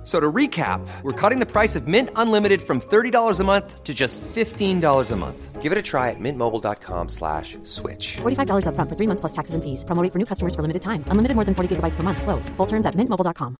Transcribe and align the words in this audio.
F- 0.00 0.06
So 0.06 0.18
to 0.18 0.32
recap, 0.32 0.80
we're 1.02 1.12
cutting 1.12 1.40
the 1.40 1.46
price 1.46 1.76
of 1.76 1.86
Mint 1.86 2.08
Unlimited 2.16 2.62
from 2.62 2.80
$30 2.80 3.38
a 3.38 3.44
month 3.44 3.84
to 3.84 3.92
just 3.92 4.18
$15 4.34 5.10
a 5.10 5.16
month. 5.16 5.60
Give 5.60 5.72
it 5.72 5.76
a 5.78 5.82
try 5.82 6.08
at 6.08 6.16
mintmobile.com 6.18 7.08
slash 7.10 7.58
switch. 7.64 8.16
$45 8.22 8.64
upfront 8.64 8.88
for 8.88 8.96
three 8.96 9.06
months 9.06 9.20
plus 9.20 9.32
taxes 9.32 9.54
and 9.54 9.62
fees. 9.62 9.84
Promo 9.84 10.02
rate 10.02 10.10
for 10.12 10.18
new 10.18 10.24
customers 10.24 10.54
for 10.54 10.62
limited 10.62 10.80
time. 10.80 11.04
Unlimited 11.08 11.34
more 11.34 11.44
than 11.44 11.54
40 11.54 11.76
gigabytes 11.76 11.96
per 11.96 12.02
month. 12.02 12.22
Slows. 12.22 12.48
Full 12.56 12.66
terms 12.66 12.86
at 12.86 12.94
mintmobile.com. 12.94 13.56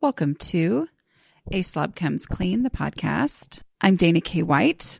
Welcome 0.00 0.34
to 0.50 0.88
A 1.52 1.62
Slob 1.62 1.94
Comes 1.94 2.26
Clean, 2.26 2.64
the 2.64 2.70
podcast. 2.70 3.62
I'm 3.80 3.94
Dana 3.96 4.20
K. 4.20 4.42
White. 4.42 4.98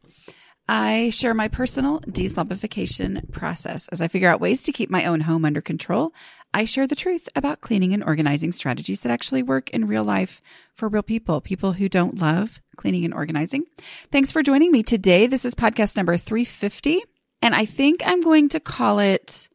I 0.69 1.11
share 1.11 1.35
my 1.35 1.49
personal 1.49 2.01
deslobification 2.03 3.31
process 3.33 3.89
as 3.89 4.01
I 4.01 4.07
figure 4.09 4.31
out 4.31 4.41
ways 4.41 4.63
to 4.63 4.73
keep 4.73 4.91
my 4.91 5.07
own 5.07 5.21
home 5.23 5.45
under 5.45 5.61
control. 5.61 6.13
I 6.55 6.65
share 6.67 6.87
the 6.87 6.97
truth 6.97 7.29
about 7.35 7.61
cleaning 7.63 7.95
and 7.95 8.05
organizing 8.05 8.53
strategies 8.53 9.01
that 9.01 9.13
actually 9.13 9.43
work 9.43 9.71
in 9.71 9.87
real 9.87 10.05
life 10.05 10.43
for 10.75 10.89
real 10.89 11.03
people, 11.03 11.41
people 11.41 11.73
who 11.73 11.89
don't 11.89 12.21
love 12.21 12.61
cleaning 12.77 13.05
and 13.05 13.15
organizing. 13.15 13.65
Thanks 14.11 14.31
for 14.31 14.43
joining 14.43 14.71
me 14.71 14.83
today. 14.83 15.27
This 15.27 15.45
is 15.45 15.55
podcast 15.55 15.97
number 15.97 16.17
350, 16.17 17.03
and 17.41 17.55
I 17.55 17.65
think 17.65 18.03
I'm 18.05 18.21
going 18.21 18.51
to 18.51 18.61
call 18.61 18.99
it, 18.99 19.49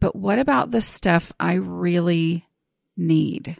But 0.00 0.16
What 0.16 0.38
About 0.38 0.72
the 0.72 0.80
Stuff 0.80 1.32
I 1.38 1.54
Really 1.54 2.46
Need? 2.96 3.56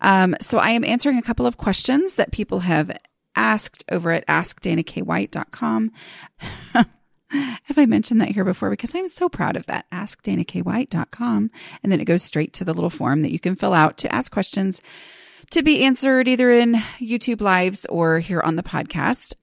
Um, 0.00 0.36
so 0.40 0.58
I 0.58 0.70
am 0.70 0.84
answering 0.84 1.18
a 1.18 1.22
couple 1.22 1.46
of 1.46 1.56
questions 1.56 2.14
that 2.14 2.32
people 2.32 2.60
have 2.60 2.96
asked 3.34 3.84
over 3.90 4.12
at 4.12 4.26
askdanakWhite.com. 4.26 5.90
have 7.32 7.78
I 7.78 7.86
mentioned 7.86 8.20
that 8.20 8.30
here 8.30 8.44
before? 8.44 8.70
Because 8.70 8.94
I'm 8.94 9.08
so 9.08 9.28
proud 9.28 9.56
of 9.56 9.66
that. 9.66 9.90
AskDanaKWhite.com. 9.90 11.50
And 11.82 11.92
then 11.92 12.00
it 12.00 12.04
goes 12.04 12.22
straight 12.22 12.52
to 12.54 12.64
the 12.64 12.74
little 12.74 12.90
form 12.90 13.22
that 13.22 13.32
you 13.32 13.40
can 13.40 13.56
fill 13.56 13.72
out 13.72 13.96
to 13.98 14.14
ask 14.14 14.30
questions 14.30 14.82
to 15.50 15.62
be 15.62 15.84
answered 15.84 16.28
either 16.28 16.50
in 16.50 16.74
YouTube 16.98 17.40
lives 17.40 17.86
or 17.86 18.20
here 18.20 18.40
on 18.40 18.56
the 18.56 18.62
podcast. 18.62 19.34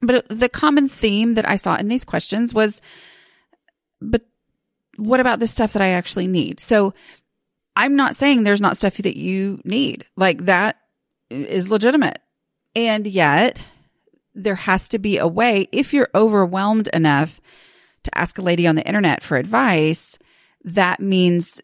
But 0.00 0.26
the 0.28 0.48
common 0.48 0.88
theme 0.88 1.34
that 1.34 1.48
I 1.48 1.56
saw 1.56 1.76
in 1.76 1.88
these 1.88 2.04
questions 2.04 2.54
was, 2.54 2.80
but 4.00 4.22
what 4.96 5.20
about 5.20 5.40
the 5.40 5.46
stuff 5.46 5.72
that 5.72 5.82
I 5.82 5.88
actually 5.88 6.26
need? 6.26 6.60
So 6.60 6.94
I'm 7.76 7.96
not 7.96 8.16
saying 8.16 8.42
there's 8.42 8.60
not 8.60 8.76
stuff 8.76 8.96
that 8.98 9.16
you 9.16 9.60
need. 9.64 10.04
Like 10.16 10.46
that 10.46 10.80
is 11.30 11.70
legitimate. 11.70 12.18
And 12.74 13.06
yet 13.06 13.60
there 14.38 14.54
has 14.54 14.88
to 14.88 14.98
be 14.98 15.18
a 15.18 15.26
way 15.26 15.68
if 15.72 15.92
you're 15.92 16.10
overwhelmed 16.14 16.88
enough 16.88 17.40
to 18.04 18.18
ask 18.18 18.38
a 18.38 18.42
lady 18.42 18.66
on 18.66 18.76
the 18.76 18.86
internet 18.86 19.22
for 19.22 19.36
advice, 19.36 20.18
that 20.64 21.00
means 21.00 21.60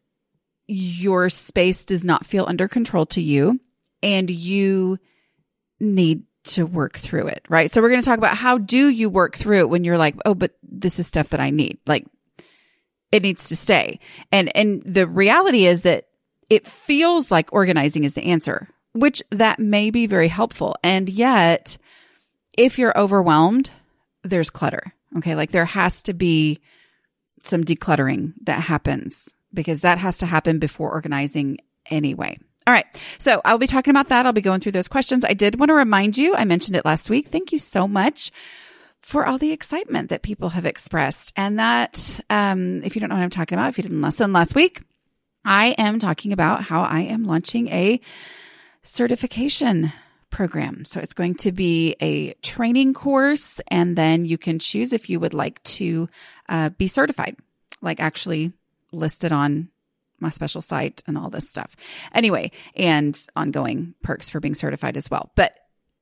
your 0.66 1.28
space 1.28 1.84
does 1.84 2.04
not 2.04 2.26
feel 2.26 2.46
under 2.48 2.68
control 2.68 3.06
to 3.06 3.22
you 3.22 3.60
and 4.02 4.30
you 4.30 4.98
need 5.80 6.24
to 6.44 6.66
work 6.66 6.98
through 6.98 7.26
it, 7.26 7.44
right? 7.48 7.70
So 7.70 7.80
we're 7.80 7.88
going 7.88 8.02
to 8.02 8.08
talk 8.08 8.18
about 8.18 8.36
how 8.36 8.58
do 8.58 8.88
you 8.88 9.08
work 9.08 9.36
through 9.36 9.60
it 9.60 9.70
when 9.70 9.84
you're 9.84 9.98
like, 9.98 10.14
"Oh, 10.26 10.34
but 10.34 10.52
this 10.62 10.98
is 10.98 11.06
stuff 11.06 11.30
that 11.30 11.40
I 11.40 11.50
need." 11.50 11.78
Like 11.86 12.06
it 13.10 13.22
needs 13.22 13.48
to 13.48 13.56
stay. 13.56 13.98
And 14.30 14.54
and 14.56 14.82
the 14.84 15.06
reality 15.06 15.66
is 15.66 15.82
that 15.82 16.08
it 16.50 16.66
feels 16.66 17.30
like 17.30 17.52
organizing 17.52 18.04
is 18.04 18.14
the 18.14 18.24
answer, 18.24 18.68
which 18.92 19.22
that 19.30 19.58
may 19.58 19.90
be 19.90 20.06
very 20.06 20.28
helpful. 20.28 20.76
And 20.82 21.08
yet, 21.08 21.78
if 22.56 22.78
you're 22.78 22.96
overwhelmed, 22.98 23.70
there's 24.22 24.50
clutter. 24.50 24.92
Okay, 25.18 25.34
like 25.34 25.50
there 25.50 25.64
has 25.64 26.02
to 26.04 26.14
be 26.14 26.60
some 27.42 27.62
decluttering 27.62 28.32
that 28.42 28.60
happens 28.60 29.34
because 29.52 29.82
that 29.82 29.98
has 29.98 30.18
to 30.18 30.26
happen 30.26 30.58
before 30.58 30.90
organizing 30.90 31.58
anyway. 31.90 32.38
All 32.66 32.72
right. 32.72 32.86
So 33.18 33.42
I'll 33.44 33.58
be 33.58 33.66
talking 33.66 33.90
about 33.90 34.08
that. 34.08 34.24
I'll 34.24 34.32
be 34.32 34.40
going 34.40 34.60
through 34.60 34.72
those 34.72 34.88
questions. 34.88 35.24
I 35.24 35.34
did 35.34 35.58
want 35.58 35.68
to 35.68 35.74
remind 35.74 36.16
you, 36.16 36.34
I 36.34 36.44
mentioned 36.44 36.76
it 36.76 36.84
last 36.84 37.10
week. 37.10 37.28
Thank 37.28 37.52
you 37.52 37.58
so 37.58 37.86
much 37.86 38.30
for 39.00 39.26
all 39.26 39.36
the 39.36 39.52
excitement 39.52 40.08
that 40.08 40.22
people 40.22 40.48
have 40.50 40.64
expressed. 40.64 41.32
And 41.36 41.58
that, 41.58 42.20
um, 42.30 42.82
if 42.82 42.96
you 42.96 43.00
don't 43.00 43.10
know 43.10 43.16
what 43.16 43.22
I'm 43.22 43.30
talking 43.30 43.58
about, 43.58 43.68
if 43.68 43.76
you 43.76 43.82
didn't 43.82 44.00
listen 44.00 44.32
last 44.32 44.54
week, 44.54 44.82
I 45.44 45.74
am 45.76 45.98
talking 45.98 46.32
about 46.32 46.62
how 46.62 46.82
I 46.82 47.00
am 47.00 47.24
launching 47.24 47.68
a 47.68 48.00
certification 48.82 49.92
program. 50.34 50.84
So 50.84 50.98
it's 50.98 51.14
going 51.14 51.36
to 51.36 51.52
be 51.52 51.94
a 52.00 52.32
training 52.42 52.92
course, 52.92 53.60
and 53.68 53.94
then 53.94 54.24
you 54.24 54.36
can 54.36 54.58
choose 54.58 54.92
if 54.92 55.08
you 55.08 55.20
would 55.20 55.32
like 55.32 55.62
to 55.62 56.08
uh, 56.48 56.70
be 56.70 56.88
certified, 56.88 57.36
like 57.80 58.00
actually 58.00 58.52
listed 58.90 59.30
on 59.30 59.68
my 60.18 60.30
special 60.30 60.60
site 60.60 61.04
and 61.06 61.16
all 61.16 61.30
this 61.30 61.48
stuff. 61.48 61.76
Anyway, 62.12 62.50
and 62.74 63.26
ongoing 63.36 63.94
perks 64.02 64.28
for 64.28 64.40
being 64.40 64.56
certified 64.56 64.96
as 64.96 65.08
well. 65.08 65.30
But 65.36 65.56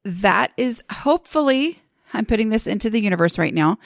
that 0.05 0.53
is 0.57 0.83
hopefully, 0.91 1.83
I'm 2.15 2.25
putting 2.25 2.49
this 2.49 2.67
into 2.67 2.89
the 2.89 3.01
universe 3.01 3.39
right 3.39 3.53
now, 3.53 3.79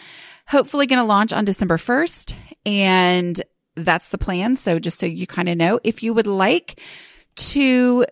hopefully 0.46 0.86
going 0.86 1.00
to 1.00 1.04
launch 1.04 1.32
on 1.32 1.44
December 1.44 1.76
1st. 1.76 2.36
And 2.64 3.42
that's 3.74 4.10
the 4.10 4.18
plan. 4.18 4.54
So 4.54 4.78
just 4.78 5.00
so 5.00 5.06
you 5.06 5.26
kind 5.26 5.48
of 5.48 5.56
know, 5.56 5.80
if 5.82 6.04
you 6.04 6.14
would 6.14 6.28
like 6.28 6.80
to 7.36 8.06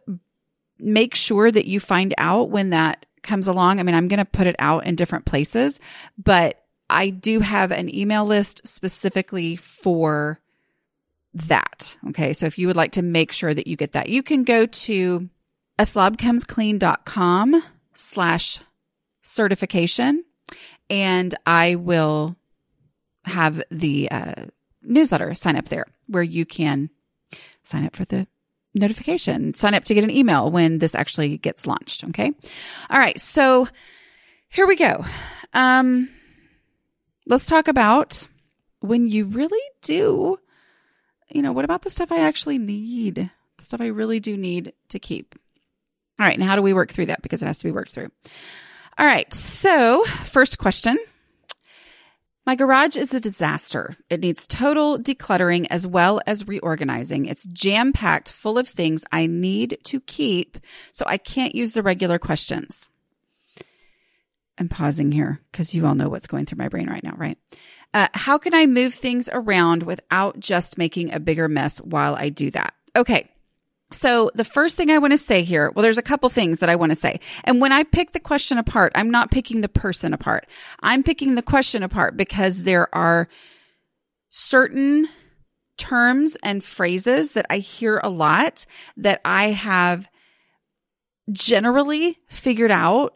make 0.79 1.15
sure 1.15 1.51
that 1.51 1.67
you 1.67 1.81
find 1.81 2.15
out 2.19 2.51
when 2.51 2.71
that 2.71 3.07
comes 3.23 3.49
along, 3.49 3.81
I 3.81 3.83
mean, 3.83 3.95
I'm 3.95 4.09
going 4.09 4.19
to 4.19 4.25
put 4.25 4.47
it 4.47 4.57
out 4.59 4.87
in 4.87 4.97
different 4.97 5.25
places, 5.25 5.81
but 6.23 6.63
I 6.91 7.11
do 7.11 7.41
have 7.41 7.73
an 7.73 7.95
email 7.95 8.25
list 8.25 8.67
specifically 8.67 9.57
for 9.57 10.41
that. 11.33 11.97
Okay. 12.09 12.33
So 12.33 12.47
if 12.47 12.59
you 12.59 12.67
would 12.67 12.77
like 12.77 12.93
to 12.93 13.03
make 13.03 13.33
sure 13.33 13.55
that 13.55 13.67
you 13.67 13.77
get 13.77 13.93
that, 13.93 14.09
you 14.09 14.23
can 14.23 14.45
go 14.45 14.67
to 14.67 15.29
a 15.79 15.83
aslobcomesclean.com 15.83 17.63
slash 17.93 18.61
certification 19.23 20.25
and 20.91 21.35
I 21.47 21.75
will 21.77 22.37
have 23.25 23.63
the 23.71 24.11
uh, 24.11 24.47
newsletter 24.83 25.35
sign 25.35 25.57
up 25.57 25.69
there 25.71 25.87
where 26.07 26.23
you 26.23 26.45
can 26.45 26.91
sign 27.63 27.85
up 27.85 27.97
for 27.97 28.05
the 28.05 28.27
notification, 28.75 29.55
sign 29.55 29.75
up 29.75 29.85
to 29.85 29.95
get 29.95 30.05
an 30.05 30.11
email 30.11 30.51
when 30.51 30.79
this 30.79 30.95
actually 30.95 31.39
gets 31.39 31.67
launched. 31.67 32.05
Okay. 32.05 32.33
All 32.91 32.99
right. 32.99 33.19
So 33.21 33.69
here 34.49 34.67
we 34.67 34.77
go. 34.77 35.05
Um, 35.53 36.11
let's 37.27 37.47
talk 37.47 37.69
about 37.69 38.29
when 38.81 39.07
you 39.07 39.27
really 39.27 39.63
do, 39.83 40.39
you 41.31 41.43
know, 41.43 41.53
what 41.53 41.65
about 41.65 41.83
the 41.83 41.91
stuff 41.91 42.13
I 42.13 42.21
actually 42.21 42.59
need? 42.59 43.31
The 43.57 43.65
stuff 43.65 43.81
I 43.81 43.87
really 43.87 44.21
do 44.21 44.37
need 44.37 44.73
to 44.91 44.99
keep. 44.99 45.35
All 46.19 46.27
right. 46.27 46.35
And 46.35 46.45
how 46.45 46.57
do 46.57 46.63
we 46.63 46.73
work 46.73 46.93
through 46.93 47.07
that? 47.07 47.23
Because 47.23 47.43
it 47.43 47.47
has 47.47 47.59
to 47.61 47.65
be 47.65 47.73
worked 47.73 47.93
through. 47.93 48.11
All 48.99 49.07
right. 49.07 49.33
So 49.33 50.05
first 50.05 50.59
question. 50.59 50.99
My 52.47 52.57
garage 52.57 52.97
is 52.97 53.15
a 53.15 53.21
disaster. 53.21 53.97
It 54.11 54.21
needs 54.21 54.47
total 54.47 54.99
decluttering 54.99 55.67
as 55.71 55.87
well 55.87 56.21
as 56.27 56.47
reorganizing. 56.47 57.25
It's 57.25 57.47
jam 57.47 57.93
packed 57.93 58.31
full 58.31 58.59
of 58.59 58.69
things 58.69 59.05
I 59.11 59.27
need 59.27 59.79
to 59.85 60.01
keep, 60.01 60.59
so 60.93 61.07
I 61.09 61.17
can't 61.17 61.55
use 61.55 61.73
the 61.73 61.83
regular 61.83 62.19
questions. 62.19 62.91
I'm 64.59 64.69
pausing 64.69 65.11
here 65.11 65.41
because 65.51 65.75
you 65.75 65.87
all 65.87 65.95
know 65.95 66.11
what's 66.11 66.27
going 66.27 66.45
through 66.45 66.59
my 66.59 66.69
brain 66.69 66.89
right 66.89 67.03
now, 67.03 67.15
right? 67.17 67.39
Uh, 67.95 68.09
how 68.13 68.37
can 68.37 68.55
I 68.55 68.67
move 68.67 68.93
things 68.93 69.31
around 69.33 69.83
without 69.83 70.39
just 70.39 70.77
making 70.77 71.13
a 71.13 71.21
bigger 71.21 71.49
mess 71.49 71.79
while 71.79 72.15
I 72.15 72.29
do 72.29 72.51
that? 72.51 72.75
Okay. 72.95 73.31
So 73.95 74.31
the 74.35 74.45
first 74.45 74.77
thing 74.77 74.91
I 74.91 74.99
want 74.99 75.13
to 75.13 75.19
say 75.19 75.43
here, 75.45 75.71
well, 75.75 75.83
there's 75.83 75.99
a 75.99 76.03
couple 76.03 76.29
things 76.29 76.59
that 76.59 76.69
I 76.69 76.77
want 76.77 76.91
to 76.91 76.97
say. 76.97 77.21
And 77.45 77.61
when 77.61 77.73
I 77.73 77.85
pick 77.85 78.13
the 78.13 78.21
question 78.21 78.59
apart, 78.59 78.93
I'm 78.95 79.11
not 79.11 79.31
picking 79.31 79.61
the 79.61 79.69
person 79.69 80.13
apart. 80.13 80.47
I'm 80.81 81.03
picking 81.03 81.37
the 81.37 81.43
question 81.43 81.83
apart 81.83 82.17
because 82.17 82.65
there 82.65 82.93
are 82.95 83.29
certain 84.29 85.09
terms 85.77 86.37
and 86.43 86.63
phrases 86.63 87.33
that 87.33 87.47
I 87.49 87.59
hear 87.59 88.01
a 88.03 88.09
lot 88.11 88.67
that 88.97 89.21
I 89.25 89.51
have 89.51 90.09
generally 91.31 92.19
figured 92.29 92.73
out 92.73 93.15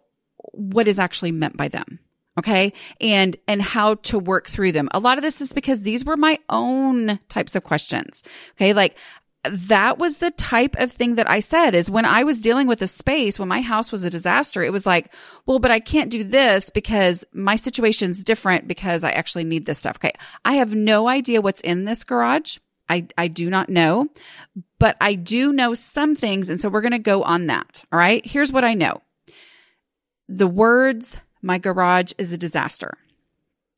what 0.52 0.88
is 0.88 0.98
actually 0.98 1.32
meant 1.32 1.56
by 1.56 1.68
them. 1.68 1.98
Okay. 2.38 2.72
And, 3.00 3.36
and 3.48 3.60
how 3.60 3.94
to 3.94 4.18
work 4.18 4.48
through 4.48 4.70
them. 4.70 4.88
A 4.92 5.00
lot 5.00 5.18
of 5.18 5.22
this 5.22 5.40
is 5.40 5.52
because 5.52 5.82
these 5.82 6.04
were 6.04 6.16
my 6.16 6.38
own 6.48 7.18
types 7.28 7.56
of 7.56 7.64
questions. 7.64 8.22
Okay. 8.52 8.72
Like 8.72 8.96
that 9.52 9.98
was 9.98 10.18
the 10.18 10.30
type 10.30 10.76
of 10.78 10.92
thing 10.92 11.16
that 11.16 11.28
I 11.28 11.40
said 11.40 11.74
is 11.74 11.90
when 11.90 12.04
I 12.04 12.24
was 12.24 12.40
dealing 12.40 12.66
with 12.66 12.82
a 12.82 12.86
space, 12.86 13.38
when 13.38 13.48
my 13.48 13.60
house 13.60 13.92
was 13.92 14.04
a 14.04 14.10
disaster, 14.10 14.62
it 14.62 14.72
was 14.72 14.86
like, 14.86 15.12
well, 15.46 15.58
but 15.58 15.70
I 15.70 15.80
can't 15.80 16.10
do 16.10 16.24
this 16.24 16.70
because 16.70 17.24
my 17.32 17.56
situation's 17.56 18.24
different 18.24 18.68
because 18.68 19.04
I 19.04 19.10
actually 19.10 19.44
need 19.44 19.66
this 19.66 19.78
stuff. 19.78 19.96
Okay. 19.96 20.12
I 20.44 20.54
have 20.54 20.74
no 20.74 21.08
idea 21.08 21.40
what's 21.40 21.60
in 21.60 21.84
this 21.84 22.04
garage 22.04 22.58
I, 22.88 23.06
I 23.16 23.28
do 23.28 23.50
not 23.50 23.68
know, 23.68 24.08
but 24.78 24.96
I 25.00 25.14
do 25.14 25.52
know 25.52 25.74
some 25.74 26.14
things. 26.14 26.48
And 26.48 26.60
so 26.60 26.68
we're 26.68 26.80
going 26.80 26.92
to 26.92 26.98
go 26.98 27.22
on 27.22 27.46
that. 27.46 27.84
All 27.92 27.98
right. 27.98 28.24
Here's 28.24 28.52
what 28.52 28.64
I 28.64 28.74
know. 28.74 29.02
The 30.28 30.46
words, 30.46 31.20
my 31.42 31.58
garage 31.58 32.12
is 32.18 32.32
a 32.32 32.38
disaster. 32.38 32.96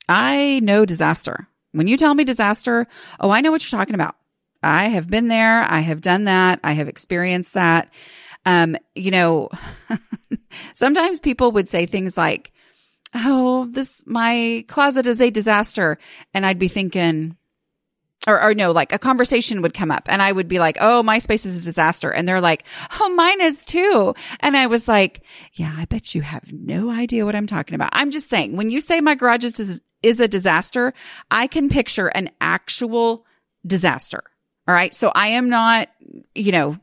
I 0.08 0.60
know 0.60 0.84
disaster. 0.84 1.48
When 1.72 1.86
you 1.86 1.96
tell 1.96 2.14
me 2.14 2.24
disaster, 2.24 2.86
oh, 3.20 3.30
I 3.30 3.40
know 3.40 3.50
what 3.50 3.62
you're 3.62 3.78
talking 3.78 3.94
about. 3.94 4.16
I 4.62 4.88
have 4.88 5.08
been 5.08 5.28
there. 5.28 5.62
I 5.62 5.80
have 5.80 6.00
done 6.00 6.24
that. 6.24 6.60
I 6.62 6.72
have 6.72 6.88
experienced 6.88 7.54
that. 7.54 7.90
Um, 8.46 8.76
you 8.94 9.10
know, 9.10 9.48
sometimes 10.74 11.20
people 11.20 11.52
would 11.52 11.68
say 11.68 11.86
things 11.86 12.16
like, 12.16 12.52
Oh, 13.12 13.66
this, 13.70 14.04
my 14.06 14.64
closet 14.68 15.06
is 15.06 15.20
a 15.20 15.30
disaster. 15.30 15.98
And 16.32 16.46
I'd 16.46 16.60
be 16.60 16.68
thinking, 16.68 17.36
or, 18.28 18.40
or 18.40 18.54
no, 18.54 18.70
like 18.70 18.92
a 18.92 18.98
conversation 18.98 19.62
would 19.62 19.74
come 19.74 19.90
up 19.90 20.04
and 20.06 20.22
I 20.22 20.30
would 20.30 20.46
be 20.46 20.58
like, 20.58 20.76
Oh, 20.80 21.02
my 21.02 21.18
space 21.18 21.44
is 21.44 21.62
a 21.62 21.64
disaster. 21.64 22.10
And 22.10 22.28
they're 22.28 22.40
like, 22.40 22.64
Oh, 23.00 23.08
mine 23.14 23.40
is 23.40 23.64
too. 23.64 24.14
And 24.40 24.56
I 24.56 24.66
was 24.66 24.86
like, 24.86 25.22
Yeah, 25.54 25.74
I 25.76 25.86
bet 25.86 26.14
you 26.14 26.22
have 26.22 26.52
no 26.52 26.90
idea 26.90 27.24
what 27.24 27.34
I'm 27.34 27.46
talking 27.46 27.74
about. 27.74 27.90
I'm 27.92 28.10
just 28.10 28.28
saying, 28.28 28.56
when 28.56 28.70
you 28.70 28.80
say 28.80 29.00
my 29.00 29.14
garage 29.14 29.44
is, 29.44 29.80
is 30.02 30.20
a 30.20 30.28
disaster, 30.28 30.92
I 31.30 31.46
can 31.46 31.68
picture 31.68 32.08
an 32.08 32.30
actual 32.40 33.26
disaster. 33.66 34.22
All 34.70 34.76
right. 34.76 34.94
So 34.94 35.10
I 35.12 35.26
am 35.26 35.50
not, 35.50 35.88
you 36.32 36.52
know, 36.52 36.78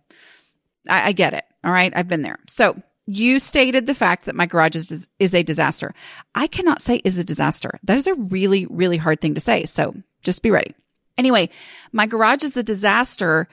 I, 0.89 1.07
I 1.07 1.11
get 1.13 1.33
it. 1.33 1.45
All 1.63 1.71
right. 1.71 1.93
I've 1.95 2.09
been 2.09 2.21
there. 2.21 2.37
So 2.45 2.75
you 3.05 3.39
stated 3.39 3.87
the 3.87 3.95
fact 3.95 4.25
that 4.25 4.35
my 4.35 4.45
garage 4.45 4.75
is, 4.75 5.07
is 5.19 5.33
a 5.33 5.41
disaster. 5.41 5.93
I 6.35 6.47
cannot 6.47 6.81
say 6.81 6.97
is 7.05 7.17
a 7.17 7.23
disaster. 7.23 7.79
That 7.83 7.95
is 7.95 8.05
a 8.05 8.13
really, 8.13 8.65
really 8.65 8.97
hard 8.97 9.21
thing 9.21 9.35
to 9.35 9.39
say. 9.39 9.63
So 9.63 9.95
just 10.21 10.41
be 10.41 10.51
ready. 10.51 10.75
Anyway, 11.17 11.49
my 11.93 12.07
garage 12.07 12.43
is 12.43 12.57
a 12.57 12.61
disaster 12.61 13.47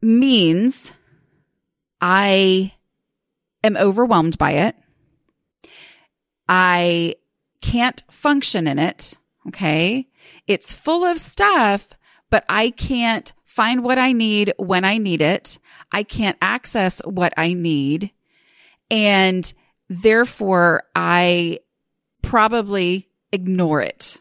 means 0.00 0.92
I 2.00 2.72
am 3.64 3.76
overwhelmed 3.76 4.38
by 4.38 4.52
it. 4.52 4.76
I 6.48 7.16
can't 7.60 8.00
function 8.08 8.68
in 8.68 8.78
it. 8.78 9.18
Okay. 9.48 10.06
It's 10.46 10.72
full 10.72 11.02
of 11.04 11.18
stuff, 11.18 11.88
but 12.34 12.44
I 12.48 12.70
can't 12.70 13.32
find 13.44 13.84
what 13.84 13.96
I 13.96 14.10
need 14.10 14.54
when 14.56 14.84
I 14.84 14.98
need 14.98 15.22
it. 15.22 15.60
I 15.92 16.02
can't 16.02 16.36
access 16.42 16.98
what 17.04 17.32
I 17.36 17.52
need. 17.52 18.10
And 18.90 19.54
therefore 19.88 20.82
I 20.96 21.60
probably 22.22 23.08
ignore 23.30 23.82
it 23.82 24.18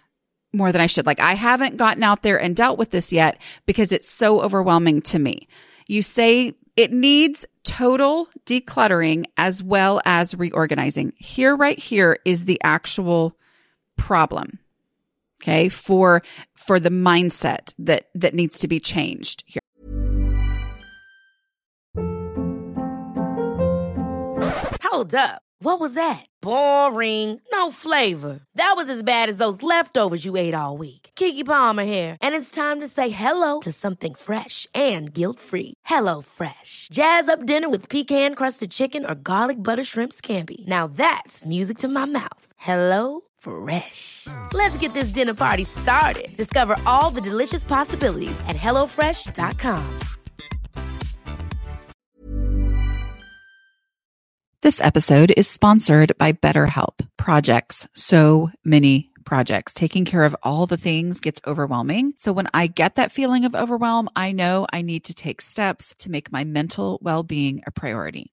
more 0.54 0.72
than 0.72 0.80
I 0.80 0.86
should. 0.86 1.08
Like 1.08 1.22
I 1.22 1.34
haven't 1.34 1.78
gotten 1.78 2.04
out 2.04 2.22
there 2.22 2.40
and 2.40 2.56
dealt 2.56 2.78
with 2.78 2.92
this 2.92 3.12
yet 3.12 3.42
because 3.66 3.92
it's 3.92 4.12
so 4.12 4.44
overwhelming 4.44 5.02
to 5.02 5.18
me. 5.18 5.48
You 5.88 6.04
say 6.04 6.54
it 6.78 6.94
needs 6.94 7.48
total 7.64 8.28
decluttering 8.46 9.26
as 9.38 9.64
well 9.64 10.02
as 10.06 10.36
reorganizing. 10.36 11.14
Here, 11.18 11.56
right 11.56 11.80
here 11.80 12.20
is 12.26 12.46
the 12.46 12.62
actual 12.64 13.36
problem. 13.98 14.60
Okay. 15.44 15.68
For, 15.68 16.24
for 16.56 16.80
the 16.80 16.90
mindset 16.90 17.74
that, 17.78 18.06
that 18.16 18.34
needs 18.34 18.60
to 18.60 18.68
be 18.70 18.80
changed 18.80 19.44
here. 19.46 19.60
Hold 24.84 25.14
up. 25.14 25.42
What 25.60 25.80
was 25.80 25.96
that? 25.96 26.26
Boring. 26.42 27.40
No 27.52 27.72
flavor. 27.72 28.42
That 28.56 28.74
was 28.76 28.90
as 28.90 29.02
bad 29.02 29.30
as 29.30 29.38
those 29.38 29.64
leftovers 29.64 30.26
you 30.26 30.36
ate 30.38 30.54
all 30.54 30.78
week. 30.78 31.12
Keke 31.16 31.46
Palmer 31.46 31.84
here, 31.86 32.18
and 32.22 32.36
it's 32.36 32.52
time 32.52 32.80
to 32.82 32.88
say 32.88 33.10
hello 33.10 33.60
to 33.62 33.72
something 33.72 34.14
fresh 34.14 34.68
and 34.74 35.14
guilt-free. 35.14 35.74
Hello 35.86 36.22
Fresh. 36.22 36.90
Jazz 36.92 37.28
up 37.28 37.46
dinner 37.46 37.70
with 37.70 37.90
pecan-crusted 37.90 38.72
chicken 38.72 39.06
or 39.06 39.16
garlic 39.16 39.62
butter 39.62 39.84
shrimp 39.84 40.12
scampi. 40.12 40.66
Now 40.68 40.88
that's 40.88 41.46
music 41.46 41.78
to 41.80 41.88
my 41.88 42.06
mouth. 42.06 42.48
Hello 42.58 43.22
Fresh. 43.44 44.28
Let's 44.54 44.78
get 44.78 44.94
this 44.94 45.10
dinner 45.10 45.34
party 45.34 45.66
started. 45.66 46.36
Discover 46.38 46.78
all 46.86 47.10
the 47.10 47.22
delicious 47.22 47.64
possibilities 47.64 48.40
at 48.48 48.56
hellofresh.com. 48.56 50.00
This 54.62 54.80
episode 54.80 55.34
is 55.36 55.46
sponsored 55.46 56.18
by 56.18 56.32
BetterHelp. 56.32 57.06
Projects, 57.18 57.86
so 57.94 58.50
many 58.64 59.12
projects. 59.26 59.74
Taking 59.74 60.06
care 60.06 60.24
of 60.24 60.36
all 60.42 60.66
the 60.66 60.78
things 60.78 61.20
gets 61.20 61.42
overwhelming. 61.46 62.14
So 62.16 62.32
when 62.32 62.48
I 62.54 62.68
get 62.68 62.96
that 62.96 63.12
feeling 63.12 63.44
of 63.44 63.56
overwhelm, 63.56 64.10
I 64.16 64.32
know 64.32 64.66
I 64.72 64.82
need 64.82 65.04
to 65.06 65.14
take 65.14 65.42
steps 65.42 65.94
to 66.00 66.10
make 66.10 66.32
my 66.32 66.46
mental 66.46 66.98
well 67.02 67.24
being 67.24 67.62
a 67.68 67.72
priority. 67.72 68.33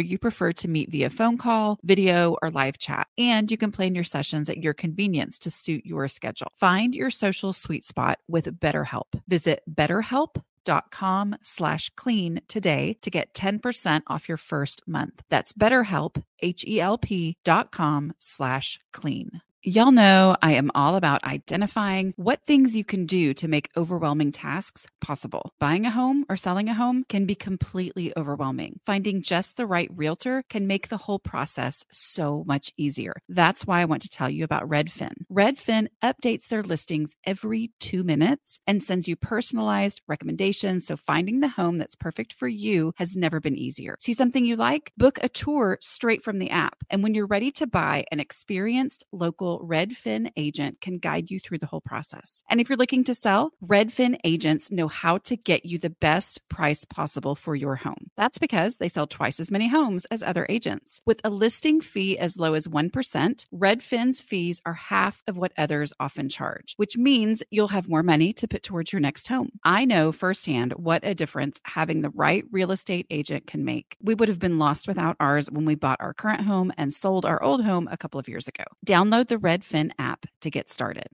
you 0.00 0.18
prefer 0.18 0.52
to 0.52 0.68
meet 0.68 0.90
via 0.90 1.10
phone 1.10 1.38
call, 1.38 1.78
video, 1.82 2.36
or 2.42 2.50
live 2.50 2.78
chat. 2.78 3.08
And 3.18 3.50
you 3.50 3.56
can 3.56 3.70
plan 3.72 3.94
your 3.94 4.04
sessions 4.04 4.48
at 4.48 4.62
your 4.62 4.74
convenience 4.74 5.38
to 5.40 5.50
suit 5.50 5.86
your 5.86 6.08
schedule. 6.08 6.48
Find 6.56 6.94
your 6.94 7.10
social 7.10 7.52
sweet 7.52 7.84
spot 7.84 8.18
with 8.28 8.60
BetterHelp. 8.60 9.20
Visit 9.28 9.62
betterhelp.com 9.72 11.36
slash 11.42 11.90
clean 11.96 12.40
today 12.48 12.96
to 13.02 13.10
get 13.10 13.34
10% 13.34 14.02
off 14.06 14.28
your 14.28 14.38
first 14.38 14.82
month. 14.86 15.22
That's 15.28 15.52
betterhelp, 15.52 16.22
H-E-L-P 16.40 17.36
dot 17.44 17.70
com 17.70 18.14
slash 18.18 18.80
clean. 18.92 19.42
Y'all 19.62 19.92
know 19.92 20.34
I 20.40 20.52
am 20.52 20.70
all 20.74 20.96
about 20.96 21.22
identifying 21.22 22.14
what 22.16 22.40
things 22.46 22.74
you 22.74 22.82
can 22.82 23.04
do 23.04 23.34
to 23.34 23.46
make 23.46 23.68
overwhelming 23.76 24.32
tasks 24.32 24.86
possible. 25.02 25.52
Buying 25.60 25.84
a 25.84 25.90
home 25.90 26.24
or 26.30 26.38
selling 26.38 26.70
a 26.70 26.74
home 26.74 27.04
can 27.10 27.26
be 27.26 27.34
completely 27.34 28.10
overwhelming. 28.16 28.80
Finding 28.86 29.20
just 29.20 29.58
the 29.58 29.66
right 29.66 29.90
realtor 29.94 30.44
can 30.48 30.66
make 30.66 30.88
the 30.88 30.96
whole 30.96 31.18
process 31.18 31.84
so 31.90 32.42
much 32.46 32.72
easier. 32.78 33.12
That's 33.28 33.66
why 33.66 33.82
I 33.82 33.84
want 33.84 34.00
to 34.00 34.08
tell 34.08 34.30
you 34.30 34.44
about 34.44 34.66
Redfin. 34.66 35.12
Redfin 35.30 35.88
updates 36.02 36.48
their 36.48 36.62
listings 36.62 37.14
every 37.26 37.70
two 37.80 38.02
minutes 38.02 38.60
and 38.66 38.82
sends 38.82 39.08
you 39.08 39.14
personalized 39.14 40.00
recommendations. 40.08 40.86
So 40.86 40.96
finding 40.96 41.40
the 41.40 41.48
home 41.48 41.76
that's 41.76 41.96
perfect 41.96 42.32
for 42.32 42.48
you 42.48 42.94
has 42.96 43.14
never 43.14 43.40
been 43.40 43.56
easier. 43.56 43.96
See 44.00 44.14
something 44.14 44.46
you 44.46 44.56
like? 44.56 44.90
Book 44.96 45.18
a 45.22 45.28
tour 45.28 45.76
straight 45.82 46.24
from 46.24 46.38
the 46.38 46.48
app. 46.48 46.82
And 46.88 47.02
when 47.02 47.12
you're 47.12 47.26
ready 47.26 47.50
to 47.50 47.66
buy, 47.66 48.06
an 48.10 48.20
experienced 48.20 49.04
local 49.12 49.49
Redfin 49.58 50.30
agent 50.36 50.80
can 50.80 50.98
guide 50.98 51.30
you 51.30 51.40
through 51.40 51.58
the 51.58 51.66
whole 51.66 51.80
process. 51.80 52.42
And 52.48 52.60
if 52.60 52.68
you're 52.68 52.78
looking 52.78 53.04
to 53.04 53.14
sell, 53.14 53.52
Redfin 53.64 54.18
agents 54.24 54.70
know 54.70 54.88
how 54.88 55.18
to 55.18 55.36
get 55.36 55.66
you 55.66 55.78
the 55.78 55.90
best 55.90 56.48
price 56.48 56.84
possible 56.84 57.34
for 57.34 57.56
your 57.56 57.76
home. 57.76 58.10
That's 58.16 58.38
because 58.38 58.76
they 58.76 58.88
sell 58.88 59.06
twice 59.06 59.40
as 59.40 59.50
many 59.50 59.68
homes 59.68 60.04
as 60.06 60.22
other 60.22 60.46
agents. 60.48 61.00
With 61.04 61.20
a 61.24 61.30
listing 61.30 61.80
fee 61.80 62.16
as 62.18 62.38
low 62.38 62.54
as 62.54 62.68
1%, 62.68 63.46
Redfin's 63.52 64.20
fees 64.20 64.62
are 64.64 64.74
half 64.74 65.22
of 65.26 65.36
what 65.36 65.52
others 65.58 65.92
often 65.98 66.28
charge, 66.28 66.74
which 66.76 66.96
means 66.96 67.42
you'll 67.50 67.68
have 67.68 67.88
more 67.88 68.02
money 68.02 68.32
to 68.34 68.46
put 68.46 68.62
towards 68.62 68.92
your 68.92 69.00
next 69.00 69.28
home. 69.28 69.50
I 69.64 69.84
know 69.84 70.12
firsthand 70.12 70.72
what 70.74 71.04
a 71.04 71.14
difference 71.14 71.60
having 71.64 72.02
the 72.02 72.10
right 72.10 72.44
real 72.52 72.70
estate 72.70 73.06
agent 73.10 73.46
can 73.46 73.64
make. 73.64 73.96
We 74.02 74.14
would 74.14 74.28
have 74.28 74.38
been 74.38 74.58
lost 74.58 74.86
without 74.86 75.16
ours 75.18 75.50
when 75.50 75.64
we 75.64 75.74
bought 75.74 76.00
our 76.00 76.14
current 76.14 76.42
home 76.42 76.72
and 76.76 76.92
sold 76.92 77.24
our 77.24 77.42
old 77.42 77.64
home 77.64 77.88
a 77.90 77.96
couple 77.96 78.20
of 78.20 78.28
years 78.28 78.48
ago. 78.48 78.64
Download 78.86 79.28
the 79.28 79.38
Redfin 79.40 79.90
app 79.98 80.26
to 80.40 80.50
get 80.50 80.70
started. 80.70 81.08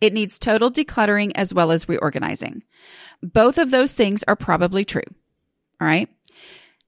It 0.00 0.12
needs 0.12 0.38
total 0.38 0.70
decluttering 0.70 1.32
as 1.34 1.54
well 1.54 1.70
as 1.70 1.88
reorganizing. 1.88 2.62
Both 3.22 3.58
of 3.58 3.70
those 3.70 3.92
things 3.92 4.22
are 4.28 4.36
probably 4.36 4.84
true. 4.84 5.02
All 5.80 5.86
right. 5.86 6.08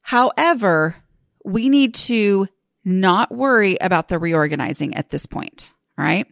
However, 0.02 0.96
we 1.44 1.68
need 1.68 1.94
to 1.94 2.48
not 2.84 3.32
worry 3.32 3.76
about 3.80 4.08
the 4.08 4.18
reorganizing 4.18 4.94
at 4.94 5.10
this 5.10 5.26
point. 5.26 5.72
All 5.98 6.04
right. 6.04 6.26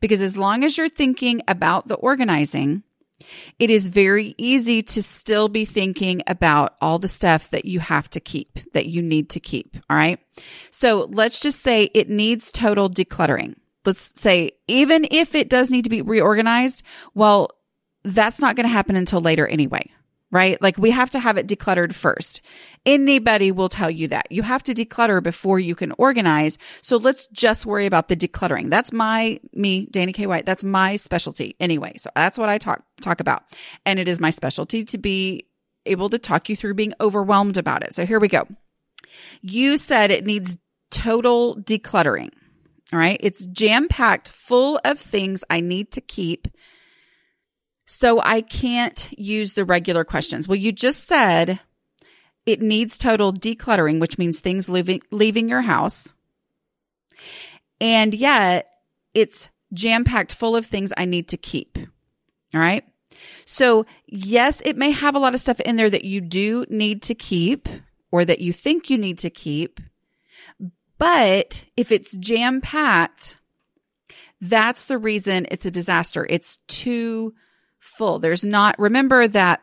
Because 0.00 0.20
as 0.20 0.36
long 0.36 0.64
as 0.64 0.76
you're 0.76 0.88
thinking 0.88 1.42
about 1.48 1.88
the 1.88 1.94
organizing, 1.94 2.82
it 3.58 3.70
is 3.70 3.88
very 3.88 4.34
easy 4.38 4.82
to 4.82 5.02
still 5.02 5.48
be 5.48 5.64
thinking 5.64 6.22
about 6.26 6.76
all 6.80 6.98
the 6.98 7.08
stuff 7.08 7.50
that 7.50 7.64
you 7.64 7.80
have 7.80 8.08
to 8.10 8.20
keep, 8.20 8.58
that 8.72 8.86
you 8.86 9.02
need 9.02 9.30
to 9.30 9.40
keep. 9.40 9.76
All 9.90 9.96
right. 9.96 10.18
So 10.70 11.08
let's 11.10 11.40
just 11.40 11.60
say 11.60 11.90
it 11.94 12.08
needs 12.08 12.52
total 12.52 12.88
decluttering. 12.88 13.54
Let's 13.84 14.20
say, 14.20 14.52
even 14.66 15.06
if 15.10 15.34
it 15.34 15.48
does 15.48 15.70
need 15.70 15.84
to 15.84 15.90
be 15.90 16.02
reorganized, 16.02 16.82
well, 17.14 17.50
that's 18.04 18.40
not 18.40 18.56
going 18.56 18.66
to 18.66 18.72
happen 18.72 18.96
until 18.96 19.20
later 19.20 19.46
anyway, 19.46 19.90
right? 20.30 20.60
Like 20.60 20.76
we 20.76 20.90
have 20.90 21.10
to 21.10 21.18
have 21.18 21.38
it 21.38 21.46
decluttered 21.46 21.94
first. 21.94 22.40
Anybody 22.84 23.50
will 23.50 23.68
tell 23.68 23.90
you 23.90 24.08
that 24.08 24.30
you 24.30 24.42
have 24.42 24.62
to 24.64 24.74
declutter 24.74 25.22
before 25.22 25.58
you 25.58 25.74
can 25.74 25.92
organize. 25.98 26.58
So 26.82 26.96
let's 26.96 27.26
just 27.28 27.66
worry 27.66 27.86
about 27.86 28.08
the 28.08 28.16
decluttering. 28.16 28.70
That's 28.70 28.92
my, 28.92 29.40
me, 29.52 29.86
Dana 29.86 30.12
K. 30.12 30.26
White. 30.26 30.46
That's 30.46 30.64
my 30.64 30.96
specialty 30.96 31.56
anyway. 31.60 31.94
So 31.96 32.10
that's 32.14 32.38
what 32.38 32.48
I 32.48 32.58
talk, 32.58 32.82
talk 33.00 33.20
about. 33.20 33.42
And 33.86 33.98
it 33.98 34.08
is 34.08 34.20
my 34.20 34.30
specialty 34.30 34.84
to 34.84 34.98
be 34.98 35.46
able 35.86 36.10
to 36.10 36.18
talk 36.18 36.48
you 36.48 36.56
through 36.56 36.74
being 36.74 36.94
overwhelmed 37.00 37.56
about 37.56 37.82
it. 37.82 37.94
So 37.94 38.04
here 38.04 38.20
we 38.20 38.28
go. 38.28 38.46
You 39.40 39.78
said 39.78 40.10
it 40.10 40.26
needs 40.26 40.58
total 40.90 41.56
decluttering. 41.56 42.30
All 42.92 42.98
right. 42.98 43.18
It's 43.22 43.46
jam 43.46 43.88
packed 43.88 44.28
full 44.30 44.80
of 44.84 44.98
things 44.98 45.44
I 45.50 45.60
need 45.60 45.90
to 45.92 46.00
keep. 46.00 46.48
So 47.90 48.20
I 48.22 48.42
can't 48.42 49.08
use 49.18 49.54
the 49.54 49.64
regular 49.64 50.04
questions. 50.04 50.46
Well, 50.46 50.58
you 50.58 50.72
just 50.72 51.06
said 51.06 51.58
it 52.44 52.60
needs 52.60 52.98
total 52.98 53.32
decluttering, 53.32 53.98
which 53.98 54.18
means 54.18 54.40
things 54.40 54.68
leaving, 54.68 55.00
leaving 55.10 55.48
your 55.48 55.62
house. 55.62 56.12
And 57.80 58.12
yet 58.12 58.68
it's 59.14 59.48
jam 59.72 60.04
packed 60.04 60.34
full 60.34 60.54
of 60.54 60.66
things 60.66 60.92
I 60.98 61.06
need 61.06 61.28
to 61.28 61.38
keep. 61.38 61.78
All 62.52 62.60
right. 62.60 62.84
So 63.46 63.86
yes, 64.04 64.60
it 64.66 64.76
may 64.76 64.90
have 64.90 65.14
a 65.14 65.18
lot 65.18 65.32
of 65.32 65.40
stuff 65.40 65.58
in 65.60 65.76
there 65.76 65.88
that 65.88 66.04
you 66.04 66.20
do 66.20 66.66
need 66.68 67.00
to 67.04 67.14
keep 67.14 67.70
or 68.12 68.22
that 68.26 68.40
you 68.40 68.52
think 68.52 68.90
you 68.90 68.98
need 68.98 69.18
to 69.20 69.30
keep. 69.30 69.80
But 70.98 71.64
if 71.74 71.90
it's 71.90 72.12
jam 72.12 72.60
packed, 72.60 73.38
that's 74.42 74.84
the 74.84 74.98
reason 74.98 75.46
it's 75.50 75.64
a 75.64 75.70
disaster. 75.70 76.26
It's 76.28 76.58
too 76.68 77.32
full. 77.78 78.18
There's 78.18 78.44
not, 78.44 78.78
remember 78.78 79.28
that 79.28 79.62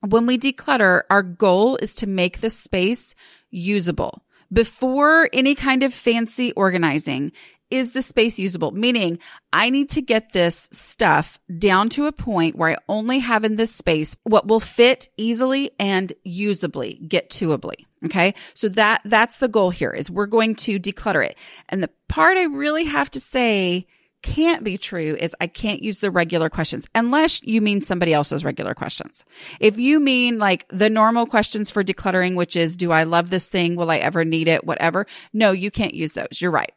when 0.00 0.26
we 0.26 0.38
declutter, 0.38 1.02
our 1.10 1.22
goal 1.22 1.76
is 1.76 1.94
to 1.96 2.06
make 2.06 2.40
the 2.40 2.50
space 2.50 3.14
usable. 3.50 4.22
Before 4.52 5.28
any 5.32 5.54
kind 5.54 5.82
of 5.82 5.94
fancy 5.94 6.52
organizing, 6.52 7.32
is 7.70 7.92
the 7.92 8.02
space 8.02 8.38
usable? 8.38 8.70
Meaning 8.70 9.18
I 9.52 9.70
need 9.70 9.90
to 9.90 10.02
get 10.02 10.32
this 10.32 10.68
stuff 10.70 11.38
down 11.58 11.88
to 11.90 12.06
a 12.06 12.12
point 12.12 12.56
where 12.56 12.70
I 12.70 12.76
only 12.88 13.18
have 13.18 13.44
in 13.44 13.56
this 13.56 13.74
space 13.74 14.16
what 14.22 14.46
will 14.46 14.60
fit 14.60 15.08
easily 15.16 15.70
and 15.78 16.12
usably, 16.24 17.08
get 17.08 17.30
toably. 17.30 17.86
Okay. 18.04 18.34
So 18.52 18.68
that, 18.68 19.00
that's 19.04 19.38
the 19.38 19.48
goal 19.48 19.70
here 19.70 19.90
is 19.90 20.10
we're 20.10 20.26
going 20.26 20.54
to 20.56 20.78
declutter 20.78 21.24
it. 21.24 21.36
And 21.68 21.82
the 21.82 21.90
part 22.08 22.36
I 22.36 22.44
really 22.44 22.84
have 22.84 23.10
to 23.12 23.20
say 23.20 23.86
can't 24.24 24.64
be 24.64 24.78
true 24.78 25.14
is 25.20 25.36
I 25.38 25.46
can't 25.46 25.82
use 25.82 26.00
the 26.00 26.10
regular 26.10 26.48
questions 26.48 26.88
unless 26.94 27.42
you 27.42 27.60
mean 27.60 27.82
somebody 27.82 28.14
else's 28.14 28.42
regular 28.42 28.72
questions. 28.74 29.22
If 29.60 29.78
you 29.78 30.00
mean 30.00 30.38
like 30.38 30.64
the 30.70 30.88
normal 30.88 31.26
questions 31.26 31.70
for 31.70 31.84
decluttering, 31.84 32.34
which 32.34 32.56
is, 32.56 32.74
do 32.74 32.90
I 32.90 33.02
love 33.02 33.28
this 33.28 33.50
thing? 33.50 33.76
Will 33.76 33.90
I 33.90 33.98
ever 33.98 34.24
need 34.24 34.48
it? 34.48 34.64
Whatever. 34.64 35.06
No, 35.34 35.52
you 35.52 35.70
can't 35.70 35.92
use 35.92 36.14
those. 36.14 36.40
You're 36.40 36.50
right. 36.50 36.72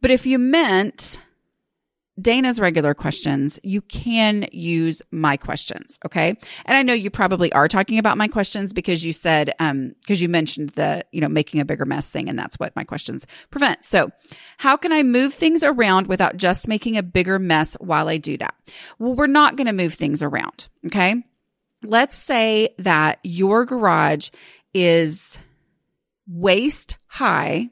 But 0.00 0.10
if 0.10 0.24
you 0.24 0.38
meant 0.38 1.20
Dana's 2.20 2.58
regular 2.58 2.94
questions, 2.94 3.60
you 3.62 3.80
can 3.80 4.46
use 4.50 5.02
my 5.10 5.36
questions. 5.36 5.98
Okay. 6.04 6.30
And 6.66 6.76
I 6.76 6.82
know 6.82 6.92
you 6.92 7.10
probably 7.10 7.52
are 7.52 7.68
talking 7.68 7.98
about 7.98 8.18
my 8.18 8.28
questions 8.28 8.72
because 8.72 9.04
you 9.04 9.12
said, 9.12 9.52
um, 9.60 9.94
because 10.00 10.20
you 10.20 10.28
mentioned 10.28 10.70
the, 10.70 11.04
you 11.12 11.20
know, 11.20 11.28
making 11.28 11.60
a 11.60 11.64
bigger 11.64 11.84
mess 11.84 12.08
thing. 12.08 12.28
And 12.28 12.38
that's 12.38 12.58
what 12.58 12.74
my 12.74 12.84
questions 12.84 13.26
prevent. 13.50 13.84
So 13.84 14.10
how 14.58 14.76
can 14.76 14.92
I 14.92 15.02
move 15.02 15.32
things 15.32 15.62
around 15.62 16.08
without 16.08 16.36
just 16.36 16.66
making 16.66 16.96
a 16.96 17.02
bigger 17.02 17.38
mess 17.38 17.74
while 17.74 18.08
I 18.08 18.16
do 18.16 18.36
that? 18.38 18.54
Well, 18.98 19.14
we're 19.14 19.26
not 19.26 19.56
going 19.56 19.68
to 19.68 19.72
move 19.72 19.94
things 19.94 20.22
around. 20.22 20.68
Okay. 20.86 21.22
Let's 21.84 22.16
say 22.16 22.74
that 22.78 23.20
your 23.22 23.64
garage 23.64 24.30
is 24.74 25.38
waist 26.26 26.96
high 27.06 27.70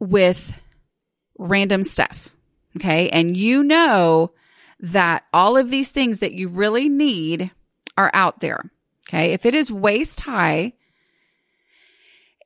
with 0.00 0.54
random 1.38 1.84
stuff. 1.84 2.34
Okay. 2.78 3.08
And 3.10 3.36
you 3.36 3.62
know 3.62 4.32
that 4.80 5.24
all 5.32 5.56
of 5.56 5.70
these 5.70 5.90
things 5.90 6.20
that 6.20 6.32
you 6.32 6.48
really 6.48 6.88
need 6.88 7.50
are 7.96 8.10
out 8.14 8.40
there. 8.40 8.70
Okay. 9.08 9.32
If 9.32 9.44
it 9.44 9.54
is 9.54 9.70
waist 9.70 10.20
high 10.20 10.74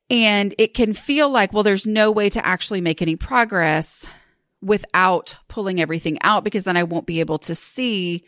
and 0.09 0.55
it 0.57 0.73
can 0.73 0.93
feel 0.93 1.29
like, 1.29 1.53
well, 1.53 1.63
there's 1.63 1.85
no 1.85 2.11
way 2.11 2.29
to 2.29 2.45
actually 2.45 2.81
make 2.81 3.01
any 3.01 3.15
progress 3.15 4.07
without 4.61 5.35
pulling 5.47 5.79
everything 5.79 6.17
out 6.21 6.43
because 6.43 6.63
then 6.63 6.77
I 6.77 6.83
won't 6.83 7.05
be 7.05 7.19
able 7.19 7.37
to 7.39 7.53
see 7.53 8.23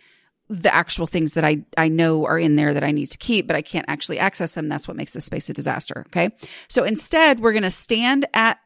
the 0.47 0.73
actual 0.73 1.07
things 1.07 1.33
that 1.33 1.43
I, 1.43 1.63
I 1.75 1.87
know 1.87 2.25
are 2.25 2.37
in 2.37 2.55
there 2.55 2.73
that 2.73 2.83
I 2.83 2.91
need 2.91 3.07
to 3.07 3.17
keep, 3.17 3.47
but 3.47 3.55
I 3.55 3.63
can't 3.63 3.85
actually 3.87 4.19
access 4.19 4.53
them. 4.53 4.69
That's 4.69 4.87
what 4.87 4.97
makes 4.97 5.13
this 5.13 5.25
space 5.25 5.49
a 5.49 5.53
disaster. 5.53 6.03
Okay. 6.07 6.29
So 6.67 6.83
instead, 6.83 7.39
we're 7.39 7.53
going 7.53 7.63
to 7.63 7.71
stand 7.71 8.27
at 8.33 8.59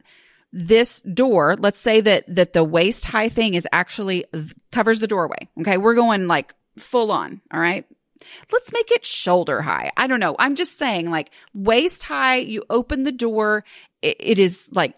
this 0.52 1.02
door, 1.02 1.56
let's 1.60 1.80
say 1.80 2.02
that, 2.02 2.24
that 2.28 2.54
the 2.54 2.64
waist 2.64 3.06
high 3.06 3.30
thing 3.30 3.54
is 3.54 3.68
actually 3.72 4.26
covers 4.72 5.00
the 5.00 5.08
doorway. 5.08 5.48
Okay. 5.62 5.78
We're 5.78 5.96
going 5.96 6.28
like 6.28 6.56
full 6.78 7.12
on. 7.12 7.42
All 7.54 7.60
right. 7.60 7.86
Let's 8.52 8.74
make 8.74 8.92
it 8.92 9.06
shoulder 9.06 9.62
high. 9.62 9.92
I 9.96 10.08
don't 10.08 10.20
know. 10.20 10.36
I'm 10.40 10.56
just 10.56 10.78
saying 10.78 11.10
like 11.10 11.32
waist 11.54 12.04
high, 12.04 12.38
you 12.38 12.64
open 12.70 13.04
the 13.04 13.12
door. 13.12 13.64
it, 14.02 14.18
it 14.20 14.40
is 14.40 14.70
like 14.72 14.96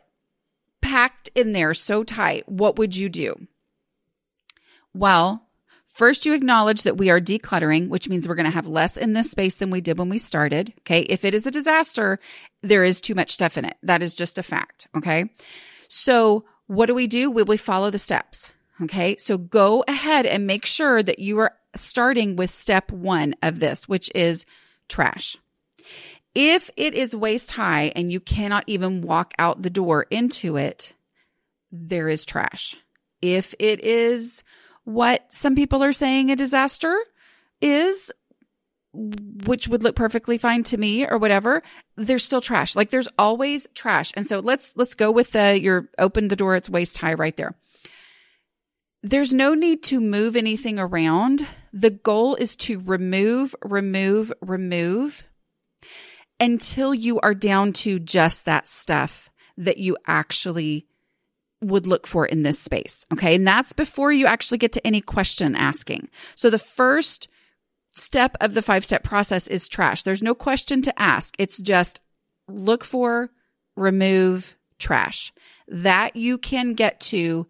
packed 0.82 1.30
in 1.36 1.54
there 1.54 1.74
so 1.74 2.04
tight. 2.04 2.48
What 2.50 2.78
would 2.78 2.96
you 2.96 3.10
do? 3.10 3.48
Well, 4.94 5.48
First, 5.94 6.26
you 6.26 6.34
acknowledge 6.34 6.84
that 6.84 6.98
we 6.98 7.10
are 7.10 7.20
decluttering, 7.20 7.90
which 7.90 8.08
means 8.08 8.28
we're 8.28 8.36
going 8.36 8.46
to 8.46 8.52
have 8.52 8.68
less 8.68 8.96
in 8.96 9.14
this 9.14 9.30
space 9.30 9.58
than 9.58 9.70
we 9.70 9.82
did 9.82 10.00
when 10.00 10.10
we 10.10 10.18
started. 10.18 10.74
Okay. 10.80 11.02
If 11.02 11.26
it 11.26 11.36
is 11.36 11.46
a 11.46 11.52
disaster, 11.52 12.18
there 12.62 12.84
is 12.84 13.02
too 13.02 13.14
much 13.14 13.32
stuff 13.32 13.58
in 13.58 13.66
it. 13.66 13.76
That 13.84 14.02
is 14.02 14.14
just 14.14 14.38
a 14.38 14.44
fact. 14.44 14.88
Okay. 14.96 15.30
So 15.90 16.46
what 16.68 16.86
do 16.86 16.96
we 16.96 17.08
do? 17.08 17.30
Will 17.30 17.46
we 17.46 17.58
follow 17.58 17.90
the 17.90 17.98
steps? 17.98 18.50
Okay. 18.82 19.18
So 19.18 19.38
go 19.38 19.84
ahead 19.88 20.26
and 20.26 20.48
make 20.48 20.66
sure 20.66 21.04
that 21.04 21.20
you 21.20 21.40
are 21.40 21.54
starting 21.76 22.36
with 22.36 22.52
step 22.52 22.92
one 22.92 23.36
of 23.44 23.60
this, 23.60 23.88
which 23.88 24.10
is 24.16 24.46
trash. 24.88 25.38
If 26.34 26.70
it 26.78 26.94
is 26.94 27.14
waist 27.14 27.52
high 27.52 27.92
and 27.96 28.10
you 28.10 28.22
cannot 28.22 28.64
even 28.68 29.02
walk 29.02 29.34
out 29.38 29.62
the 29.62 29.70
door 29.70 30.08
into 30.10 30.56
it, 30.56 30.94
there 31.70 32.08
is 32.08 32.24
trash. 32.24 32.78
If 33.22 33.54
it 33.60 33.82
is 33.84 34.44
what 34.84 35.32
some 35.34 35.56
people 35.56 35.84
are 35.84 35.94
saying 35.94 36.32
a 36.32 36.36
disaster 36.36 36.98
is, 37.62 38.12
which 38.94 39.68
would 39.68 39.84
look 39.84 39.96
perfectly 39.96 40.38
fine 40.38 40.64
to 40.64 40.78
me 40.78 41.06
or 41.06 41.18
whatever, 41.18 41.62
there's 41.96 42.24
still 42.24 42.42
trash. 42.42 42.76
Like 42.76 42.90
there's 42.90 43.08
always 43.18 43.68
trash. 43.74 44.12
And 44.16 44.28
so 44.28 44.40
let's, 44.40 44.76
let's 44.76 44.96
go 44.96 45.12
with 45.12 45.32
the, 45.32 45.60
you're 45.62 45.90
open 45.98 46.28
the 46.28 46.36
door, 46.36 46.56
it's 46.56 46.70
waist 46.70 46.98
high 46.98 47.14
right 47.14 47.36
there. 47.38 47.56
There's 49.04 49.34
no 49.34 49.54
need 49.56 49.82
to 49.84 50.00
move 50.00 50.36
anything 50.36 50.78
around. 50.78 51.48
The 51.74 51.90
goal 51.90 52.36
is 52.36 52.56
to 52.58 52.80
remove, 52.82 53.56
remove, 53.64 54.32
remove 54.42 55.24
until 56.40 56.94
you 56.94 57.20
are 57.22 57.34
down 57.34 57.72
to 57.72 58.00
just 58.00 58.46
that 58.46 58.68
stuff 58.68 59.30
that 59.58 59.78
you 59.78 59.98
actually 60.06 60.88
would 61.62 61.88
look 61.88 62.08
for 62.08 62.26
in 62.26 62.44
this 62.44 62.60
space. 62.60 63.06
Okay. 63.14 63.36
And 63.36 63.48
that's 63.48 63.74
before 63.74 64.12
you 64.12 64.26
actually 64.26 64.58
get 64.58 64.72
to 64.74 64.86
any 64.86 65.02
question 65.02 65.56
asking. 65.56 66.10
So 66.36 66.50
the 66.50 66.60
first 66.60 67.28
step 67.92 68.36
of 68.42 68.54
the 68.54 68.62
five 68.62 68.84
step 68.86 69.04
process 69.04 69.48
is 69.48 69.70
trash. 69.70 70.04
There's 70.04 70.24
no 70.24 70.34
question 70.34 70.82
to 70.84 71.02
ask. 71.02 71.36
It's 71.38 71.58
just 71.58 72.00
look 72.48 72.84
for, 72.84 73.30
remove 73.76 74.58
trash 74.80 75.32
that 75.68 76.16
you 76.16 76.38
can 76.38 76.74
get 76.74 77.00
to 77.00 77.48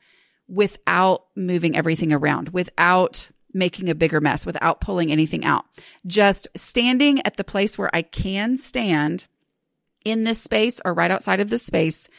without 0.47 1.25
moving 1.35 1.75
everything 1.75 2.11
around, 2.11 2.49
without 2.49 3.31
making 3.53 3.89
a 3.89 3.95
bigger 3.95 4.21
mess, 4.21 4.45
without 4.45 4.81
pulling 4.81 5.11
anything 5.11 5.45
out. 5.45 5.65
Just 6.05 6.47
standing 6.55 7.25
at 7.25 7.37
the 7.37 7.43
place 7.43 7.77
where 7.77 7.89
I 7.93 8.01
can 8.01 8.57
stand 8.57 9.27
in 10.05 10.23
this 10.23 10.41
space 10.41 10.81
or 10.83 10.93
right 10.93 11.11
outside 11.11 11.39
of 11.39 11.49
this 11.49 11.63
space 11.63 12.09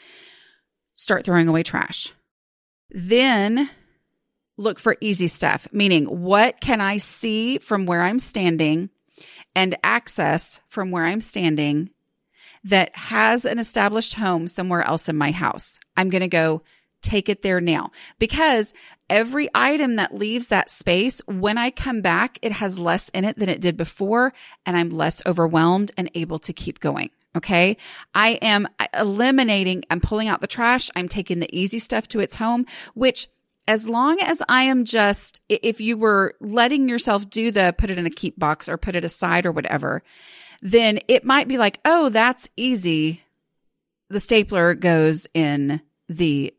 start 1.03 1.25
throwing 1.25 1.49
away 1.49 1.63
trash. 1.63 2.13
Then 2.91 3.71
look 4.57 4.79
for 4.79 4.97
easy 5.01 5.27
stuff, 5.27 5.67
meaning 5.73 6.05
what 6.05 6.61
can 6.61 6.81
I 6.81 6.99
see 6.99 7.59
from 7.59 7.87
where 7.87 8.03
I'm 8.03 8.19
standing 8.19 8.91
and 9.55 9.77
access 9.83 10.61
from 10.69 10.91
where 10.91 11.05
I'm 11.05 11.21
standing 11.21 11.91
that 12.65 12.97
has 12.97 13.45
an 13.45 13.59
established 13.59 14.15
home 14.15 14.47
somewhere 14.47 14.83
else 14.83 15.09
in 15.09 15.17
my 15.17 15.33
house. 15.33 15.81
I'm 15.97 16.11
going 16.11 16.21
to 16.21 16.29
go 16.29 16.63
take 17.03 17.29
it 17.29 17.43
there 17.43 17.61
now 17.61 17.91
because 18.21 18.73
every 19.11 19.49
item 19.55 19.97
that 19.97 20.15
leaves 20.15 20.49
that 20.49 20.71
space, 20.71 21.21
when 21.27 21.59
I 21.59 21.71
come 21.71 22.01
back, 22.01 22.39
it 22.43 22.53
has 22.53 22.79
less 22.79 23.09
in 23.09 23.25
it 23.25 23.37
than 23.37 23.49
it 23.49 23.61
did 23.61 23.77
before 23.77 24.33
and 24.65 24.77
I'm 24.77 24.91
less 24.91 25.21
overwhelmed 25.27 25.91
and 25.97 26.09
able 26.15 26.39
to 26.41 26.53
keep 26.53 26.79
going. 26.79 27.11
Okay. 27.35 27.77
I 28.15 28.31
am 28.43 28.69
uh, 28.79 28.87
eliminating, 28.99 29.85
I'm 29.91 30.01
pulling 30.01 30.29
out 30.29 30.41
the 30.41 30.47
trash. 30.47 30.91
I'm 30.95 31.09
taking 31.09 31.41
the 31.41 31.57
easy 31.57 31.79
stuff 31.79 32.07
to 32.09 32.21
its 32.21 32.37
home, 32.37 32.67
which 32.95 33.29
as 33.67 33.89
long 33.89 34.21
as 34.21 34.43
I 34.49 34.65
am 34.65 34.85
just, 34.85 35.41
if 35.49 35.81
you 35.81 35.97
were 35.97 36.35
letting 36.41 36.89
yourself 36.89 37.31
do 37.31 37.51
the 37.51 37.75
put 37.77 37.91
it 37.91 37.99
in 37.99 38.07
a 38.07 38.11
keep 38.11 38.39
box 38.39 38.69
or 38.69 38.77
put 38.77 38.97
it 38.97 39.05
aside 39.05 39.47
or 39.47 39.53
whatever, 39.53 40.03
then 40.61 40.99
it 41.09 41.25
might 41.25 41.49
be 41.49 41.59
like, 41.59 41.81
oh, 41.85 42.09
that's 42.09 42.49
easy. 42.57 43.23
The 44.09 44.21
stapler 44.21 44.75
goes 44.75 45.27
in 45.33 45.81
the 46.09 46.53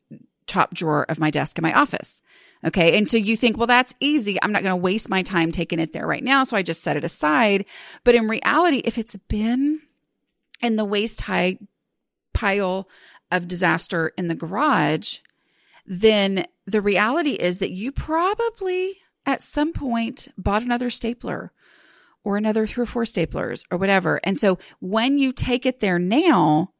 top 0.47 0.73
drawer 0.73 1.05
of 1.09 1.19
my 1.19 1.29
desk 1.29 1.57
in 1.57 1.61
my 1.61 1.73
office. 1.73 2.21
Okay. 2.65 2.97
And 2.97 3.07
so 3.07 3.17
you 3.17 3.35
think, 3.35 3.57
well, 3.57 3.67
that's 3.67 3.93
easy. 3.99 4.41
I'm 4.41 4.51
not 4.51 4.63
going 4.63 4.71
to 4.71 4.77
waste 4.77 5.09
my 5.09 5.21
time 5.21 5.51
taking 5.51 5.79
it 5.79 5.93
there 5.93 6.07
right 6.07 6.23
now. 6.23 6.45
So 6.45 6.55
I 6.55 6.63
just 6.63 6.81
set 6.81 6.95
it 6.95 7.03
aside. 7.03 7.65
But 8.03 8.15
in 8.15 8.27
reality, 8.27 8.77
if 8.85 8.97
it's 8.97 9.17
been 9.27 9.81
in 10.61 10.75
the 10.75 10.85
waist 10.85 11.21
high 11.21 11.57
pile 12.33 12.87
of 13.31 13.47
disaster 13.47 14.13
in 14.17 14.27
the 14.27 14.35
garage, 14.35 15.19
then 15.85 16.45
the 16.65 16.81
reality 16.81 17.31
is 17.33 17.59
that 17.59 17.71
you 17.71 17.91
probably 17.91 18.97
at 19.25 19.41
some 19.41 19.73
point 19.73 20.27
bought 20.37 20.63
another 20.63 20.89
stapler 20.89 21.51
or 22.23 22.37
another 22.37 22.65
three 22.65 22.83
or 22.83 22.85
four 22.85 23.03
staplers 23.03 23.63
or 23.71 23.77
whatever. 23.77 24.19
And 24.23 24.37
so 24.37 24.57
when 24.79 25.17
you 25.17 25.31
take 25.31 25.65
it 25.65 25.79
there 25.79 25.99
now, 25.99 26.72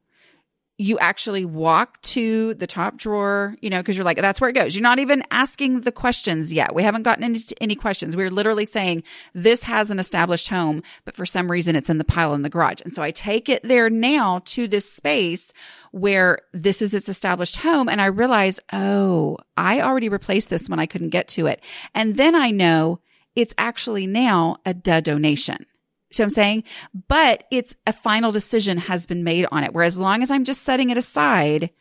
you 0.77 0.98
actually 0.98 1.46
walk 1.46 2.01
to 2.01 2.56
the 2.56 2.65
top 2.65 2.98
drawer, 2.98 3.56
you 3.62 3.70
know, 3.70 3.77
because 3.77 3.96
you're 3.96 4.03
like, 4.03 4.18
that's 4.18 4.42
where 4.42 4.50
it 4.50 4.53
goes. 4.53 4.75
You're 4.75 4.82
not 4.82 4.98
even 4.98 5.24
asking 5.30 5.82
the 5.82 5.92
questions 5.92 6.51
yet. 6.51 6.74
We 6.74 6.82
haven't 6.82 7.03
gotten 7.03 7.24
into 7.24 7.56
any 7.62 7.75
questions. 7.75 8.15
We're 8.15 8.32
literally 8.32 8.65
saying 8.65 9.03
this 9.34 9.63
has 9.63 9.92
an 9.92 10.00
established 10.00 10.48
home, 10.48 10.82
but 11.06 11.15
for 11.15 11.27
some 11.27 11.51
reason 11.51 11.75
it's 11.75 11.92
in 11.92 12.00
the 12.00 12.03
pile 12.03 12.34
in 12.34 12.42
the 12.42 12.50
garage. 12.50 12.82
And 12.84 12.92
so 12.92 13.03
I 13.03 13.12
take 13.12 13.50
it 13.50 13.62
there 13.63 13.89
now 13.89 14.42
to 14.46 14.68
this 14.68 14.89
space 14.89 15.53
where 15.92 16.39
this 16.53 16.82
is 16.82 16.96
its 16.96 17.08
established 17.08 17.58
home. 17.58 17.88
And 17.88 18.01
I 18.01 18.08
realize, 18.08 18.60
oh, 18.72 19.38
I 19.56 19.80
already 19.80 20.10
replaced 20.10 20.50
this 20.50 20.70
when 20.70 20.80
I 20.80 20.88
couldn't 20.88 21.10
get 21.10 21.27
to 21.30 21.46
it. 21.46 21.62
And 21.94 22.18
then 22.18 22.34
I 22.34 22.50
know 22.50 23.00
it's 23.36 23.53
actually 23.60 24.08
now 24.08 24.58
a 24.65 24.74
donation. 24.74 25.68
See 26.13 26.22
what 26.22 26.27
I'm 26.27 26.29
saying? 26.29 26.63
But 27.08 27.46
it's 27.50 27.75
a 27.88 27.91
final 27.91 28.32
decision 28.32 28.77
has 28.77 29.08
been 29.08 29.24
made 29.24 29.48
on 29.51 29.63
it. 29.63 29.74
Where 29.74 29.84
as 29.84 30.00
long 30.00 30.22
as 30.22 30.29
I'm 30.29 30.43
just 30.43 30.62
setting 30.62 30.91
it 30.91 30.98
aside, 30.98 31.72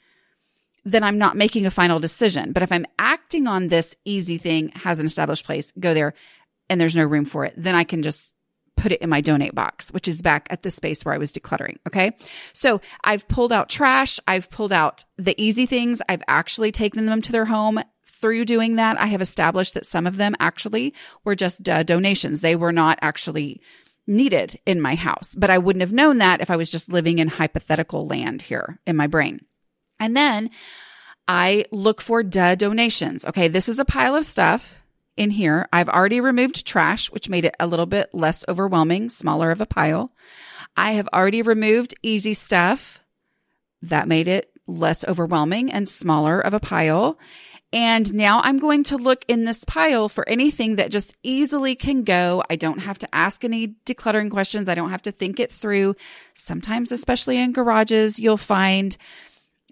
then 0.85 1.05
I'm 1.05 1.19
not 1.19 1.37
making 1.37 1.67
a 1.67 1.71
final 1.71 2.01
decision. 2.01 2.53
But 2.53 2.63
if 2.63 2.73
I'm 2.73 2.87
acting 2.99 3.47
on 3.47 3.69
this 3.69 3.95
easy 4.07 4.39
thing, 4.39 4.71
has 4.71 4.99
an 4.99 5.07
established 5.07 5.45
place, 5.45 5.73
go 5.79 5.93
there, 5.93 6.15
and 6.71 6.81
there's 6.81 6.97
no 6.97 7.05
room 7.05 7.27
for 7.27 7.45
it, 7.45 7.53
then 7.59 7.75
I 7.75 7.85
can 7.85 8.03
just 8.03 8.33
put 8.79 8.91
it 8.91 9.03
in 9.03 9.11
my 9.11 9.21
donate 9.21 9.55
box, 9.55 9.93
which 9.93 10.09
is 10.09 10.23
back 10.23 10.47
at 10.49 10.63
the 10.63 10.71
space 10.71 11.05
where 11.05 11.15
I 11.15 11.19
was 11.19 11.31
decluttering. 11.31 11.77
Okay. 11.87 12.13
So 12.55 12.81
I've 13.05 13.29
pulled 13.29 13.53
out 13.53 13.69
trash. 13.69 14.19
I've 14.27 14.49
pulled 14.49 14.73
out 14.73 15.05
the 15.19 15.41
easy 15.41 15.67
things. 15.67 16.01
I've 16.09 16.23
actually 16.27 16.73
taken 16.73 17.05
them 17.05 17.21
to 17.21 17.33
their 17.33 17.45
home. 17.45 17.81
Through 18.07 18.47
doing 18.47 18.77
that, 18.77 18.99
I 19.01 19.07
have 19.07 19.21
established 19.21 19.75
that 19.75 19.85
some 19.85 20.07
of 20.07 20.17
them 20.17 20.35
actually 20.41 20.95
were 21.23 21.35
just 21.35 21.69
uh, 21.69 21.83
donations. 21.83 22.41
They 22.41 22.57
were 22.57 22.73
not 22.73 22.99
actually 23.03 23.61
needed 24.07 24.59
in 24.67 24.81
my 24.81 24.95
house, 24.95 25.35
but 25.35 25.51
I 25.51 25.59
wouldn't 25.59 25.83
have 25.83 25.93
known 25.93 26.19
that 26.19 26.41
if 26.41 26.51
I 26.51 26.57
was 26.57 26.71
just 26.71 26.93
living 26.93 27.19
in 27.19 27.29
hypothetical 27.29 28.07
land 28.07 28.43
here 28.43 28.81
in 28.87 28.97
my 28.97 29.07
brain. 29.07 29.45
And 30.01 30.17
then 30.17 30.51
I 31.29 31.65
look 31.71 32.01
for 32.01 32.23
duh 32.23 32.57
donations. 32.57 33.25
Okay. 33.25 33.49
This 33.49 33.69
is 33.69 33.79
a 33.79 33.85
pile 33.85 34.17
of 34.17 34.25
stuff 34.25 34.83
in 35.17 35.31
here. 35.31 35.69
I've 35.73 35.89
already 35.89 36.21
removed 36.21 36.67
trash, 36.67 37.11
which 37.11 37.29
made 37.29 37.45
it 37.45 37.55
a 37.61 37.67
little 37.67 37.87
bit 37.87 38.11
less 38.13 38.45
overwhelming, 38.49 39.09
smaller 39.09 39.51
of 39.51 39.61
a 39.61 39.67
pile. 39.67 40.13
I 40.77 40.93
have 40.93 41.09
already 41.13 41.43
removed 41.43 41.95
easy 42.03 42.35
stuff. 42.35 42.99
That 43.83 44.09
made 44.09 44.29
it 44.29 44.51
less 44.67 45.05
overwhelming 45.05 45.73
and 45.73 45.89
smaller 45.89 46.41
of 46.41 46.55
a 46.55 46.61
pile. 46.61 47.19
And 47.73 48.13
now 48.13 48.41
I'm 48.45 48.59
going 48.59 48.85
to 48.85 48.97
look 48.97 49.25
in 49.29 49.45
this 49.45 49.65
pile 49.65 50.09
for 50.09 50.29
anything 50.29 50.77
that 50.77 50.91
just 50.91 51.15
easily 51.23 51.75
can 51.75 52.05
go. 52.05 52.43
I 52.51 52.57
don't 52.57 52.81
have 52.81 52.99
to 52.99 53.15
ask 53.15 53.45
any 53.45 53.77
decluttering 53.87 54.31
questions. 54.31 54.69
I 54.69 54.75
don't 54.75 54.91
have 54.91 55.03
to 55.03 55.13
think 55.13 55.41
it 55.41 55.51
through. 55.51 55.97
Sometimes, 56.35 56.93
especially 56.93 57.39
in 57.39 57.53
garages, 57.53 58.19
you'll 58.19 58.37
find 58.37 58.97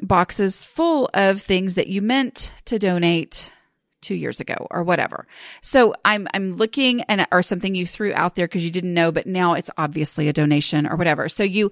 boxes 0.00 0.64
full 0.64 1.10
of 1.12 1.42
things 1.42 1.74
that 1.74 1.88
you 1.88 2.00
meant 2.00 2.54
to 2.64 2.78
donate 2.78 3.52
two 4.00 4.14
years 4.14 4.40
ago 4.40 4.66
or 4.70 4.82
whatever. 4.82 5.26
So 5.60 5.94
I'm, 6.04 6.26
I'm 6.32 6.52
looking 6.52 7.02
and, 7.02 7.26
or 7.30 7.42
something 7.42 7.74
you 7.74 7.86
threw 7.86 8.14
out 8.14 8.34
there 8.34 8.46
because 8.46 8.64
you 8.64 8.70
didn't 8.70 8.94
know, 8.94 9.12
but 9.12 9.26
now 9.26 9.54
it's 9.54 9.70
obviously 9.76 10.28
a 10.28 10.32
donation 10.32 10.86
or 10.86 10.96
whatever. 10.96 11.28
So 11.28 11.42
you 11.42 11.70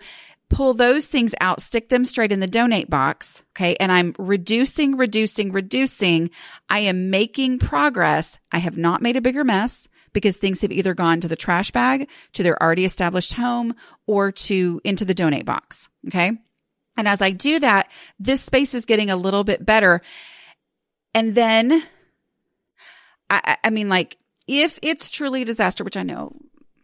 pull 0.50 0.74
those 0.74 1.06
things 1.06 1.34
out, 1.40 1.60
stick 1.60 1.88
them 1.88 2.04
straight 2.04 2.32
in 2.32 2.40
the 2.40 2.46
donate 2.46 2.88
box. 2.88 3.42
Okay. 3.56 3.76
And 3.76 3.92
I'm 3.92 4.14
reducing, 4.18 4.96
reducing, 4.96 5.52
reducing. 5.52 6.30
I 6.68 6.80
am 6.80 7.10
making 7.10 7.58
progress. 7.58 8.38
I 8.50 8.58
have 8.58 8.76
not 8.76 9.02
made 9.02 9.16
a 9.16 9.20
bigger 9.20 9.44
mess 9.44 9.88
because 10.12 10.36
things 10.36 10.62
have 10.62 10.72
either 10.72 10.94
gone 10.94 11.20
to 11.20 11.28
the 11.28 11.36
trash 11.36 11.70
bag, 11.70 12.08
to 12.32 12.42
their 12.42 12.60
already 12.62 12.84
established 12.84 13.34
home 13.34 13.74
or 14.06 14.32
to 14.32 14.80
into 14.84 15.04
the 15.04 15.14
donate 15.14 15.44
box. 15.44 15.88
Okay. 16.06 16.32
And 16.96 17.06
as 17.06 17.22
I 17.22 17.30
do 17.30 17.60
that, 17.60 17.90
this 18.18 18.40
space 18.40 18.74
is 18.74 18.86
getting 18.86 19.10
a 19.10 19.16
little 19.16 19.44
bit 19.44 19.64
better. 19.64 20.00
And 21.14 21.34
then 21.34 21.82
I, 23.30 23.56
I 23.64 23.70
mean, 23.70 23.88
like, 23.88 24.16
if 24.46 24.78
it's 24.82 25.10
truly 25.10 25.42
a 25.42 25.44
disaster, 25.44 25.84
which 25.84 25.96
I 25.96 26.02
know, 26.02 26.34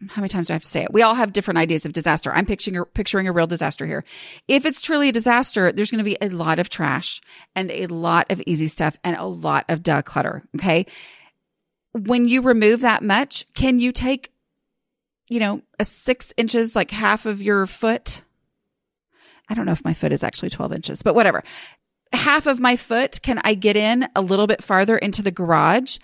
how 0.08 0.20
many 0.20 0.28
times 0.28 0.48
do 0.48 0.52
I 0.52 0.56
have 0.56 0.62
to 0.62 0.68
say 0.68 0.82
it? 0.82 0.92
We 0.92 1.02
all 1.02 1.14
have 1.14 1.32
different 1.32 1.58
ideas 1.58 1.84
of 1.84 1.92
disaster. 1.92 2.32
I'm 2.32 2.46
picturing, 2.46 2.84
picturing 2.94 3.28
a 3.28 3.32
real 3.32 3.46
disaster 3.46 3.86
here. 3.86 4.04
If 4.48 4.64
it's 4.64 4.82
truly 4.82 5.08
a 5.08 5.12
disaster, 5.12 5.72
there's 5.72 5.90
going 5.90 5.98
to 5.98 6.04
be 6.04 6.16
a 6.20 6.28
lot 6.28 6.58
of 6.58 6.68
trash 6.68 7.20
and 7.54 7.70
a 7.70 7.86
lot 7.86 8.30
of 8.30 8.42
easy 8.46 8.66
stuff 8.66 8.96
and 9.04 9.16
a 9.16 9.24
lot 9.24 9.64
of 9.68 9.82
duh 9.82 10.02
clutter. 10.02 10.42
Okay. 10.56 10.86
When 11.92 12.26
you 12.28 12.42
remove 12.42 12.80
that 12.80 13.02
much, 13.02 13.46
can 13.54 13.78
you 13.78 13.92
take, 13.92 14.32
you 15.28 15.40
know, 15.40 15.62
a 15.78 15.84
six 15.84 16.32
inches, 16.36 16.74
like 16.74 16.90
half 16.90 17.24
of 17.24 17.40
your 17.40 17.66
foot? 17.66 18.22
I 19.48 19.54
don't 19.54 19.66
know 19.66 19.72
if 19.72 19.84
my 19.84 19.94
foot 19.94 20.12
is 20.12 20.24
actually 20.24 20.50
12 20.50 20.72
inches, 20.72 21.02
but 21.02 21.14
whatever. 21.14 21.44
Half 22.12 22.46
of 22.46 22.60
my 22.60 22.76
foot, 22.76 23.20
can 23.22 23.40
I 23.44 23.54
get 23.54 23.76
in 23.76 24.08
a 24.16 24.20
little 24.20 24.46
bit 24.46 24.62
farther 24.62 24.96
into 24.96 25.22
the 25.22 25.30
garage 25.30 25.98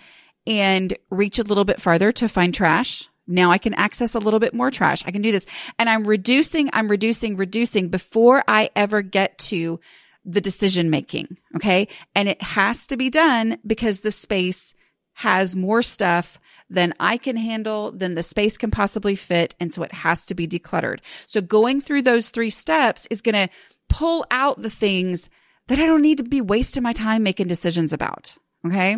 and 0.47 0.97
reach 1.09 1.39
a 1.39 1.43
little 1.43 1.65
bit 1.65 1.81
farther 1.81 2.11
to 2.13 2.27
find 2.27 2.53
trash? 2.53 3.09
Now 3.31 3.51
I 3.51 3.57
can 3.57 3.73
access 3.73 4.15
a 4.15 4.19
little 4.19 4.39
bit 4.39 4.53
more 4.53 4.71
trash. 4.71 5.03
I 5.05 5.11
can 5.11 5.21
do 5.21 5.31
this. 5.31 5.45
And 5.79 5.89
I'm 5.89 6.05
reducing, 6.05 6.69
I'm 6.73 6.87
reducing, 6.87 7.37
reducing 7.37 7.89
before 7.89 8.43
I 8.47 8.69
ever 8.75 9.01
get 9.01 9.37
to 9.39 9.79
the 10.23 10.41
decision 10.41 10.89
making. 10.89 11.37
Okay. 11.55 11.87
And 12.15 12.29
it 12.29 12.41
has 12.41 12.85
to 12.87 12.97
be 12.97 13.09
done 13.09 13.57
because 13.65 14.01
the 14.01 14.11
space 14.11 14.75
has 15.15 15.55
more 15.55 15.81
stuff 15.81 16.39
than 16.69 16.93
I 16.99 17.17
can 17.17 17.35
handle, 17.35 17.91
than 17.91 18.15
the 18.15 18.23
space 18.23 18.57
can 18.57 18.71
possibly 18.71 19.15
fit. 19.15 19.55
And 19.59 19.73
so 19.73 19.83
it 19.83 19.91
has 19.91 20.25
to 20.27 20.35
be 20.35 20.47
decluttered. 20.47 20.99
So 21.27 21.41
going 21.41 21.81
through 21.81 22.03
those 22.03 22.29
three 22.29 22.49
steps 22.49 23.07
is 23.09 23.21
going 23.21 23.35
to 23.35 23.53
pull 23.89 24.25
out 24.31 24.61
the 24.61 24.69
things 24.69 25.29
that 25.67 25.79
I 25.79 25.85
don't 25.85 26.01
need 26.01 26.17
to 26.19 26.23
be 26.23 26.41
wasting 26.41 26.83
my 26.83 26.93
time 26.93 27.23
making 27.23 27.47
decisions 27.47 27.91
about. 27.93 28.37
Okay. 28.65 28.97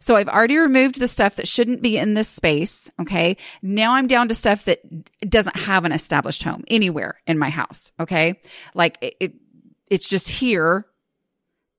So 0.00 0.16
I've 0.16 0.28
already 0.28 0.56
removed 0.56 0.98
the 0.98 1.08
stuff 1.08 1.36
that 1.36 1.48
shouldn't 1.48 1.82
be 1.82 1.96
in 1.96 2.14
this 2.14 2.28
space. 2.28 2.90
Okay. 3.00 3.36
Now 3.62 3.94
I'm 3.94 4.06
down 4.06 4.28
to 4.28 4.34
stuff 4.34 4.64
that 4.64 4.80
doesn't 5.28 5.56
have 5.56 5.84
an 5.84 5.92
established 5.92 6.42
home 6.42 6.64
anywhere 6.68 7.20
in 7.26 7.38
my 7.38 7.50
house. 7.50 7.92
Okay. 8.00 8.40
Like 8.74 8.98
it, 9.00 9.16
it 9.20 9.34
it's 9.88 10.08
just 10.08 10.28
here 10.28 10.86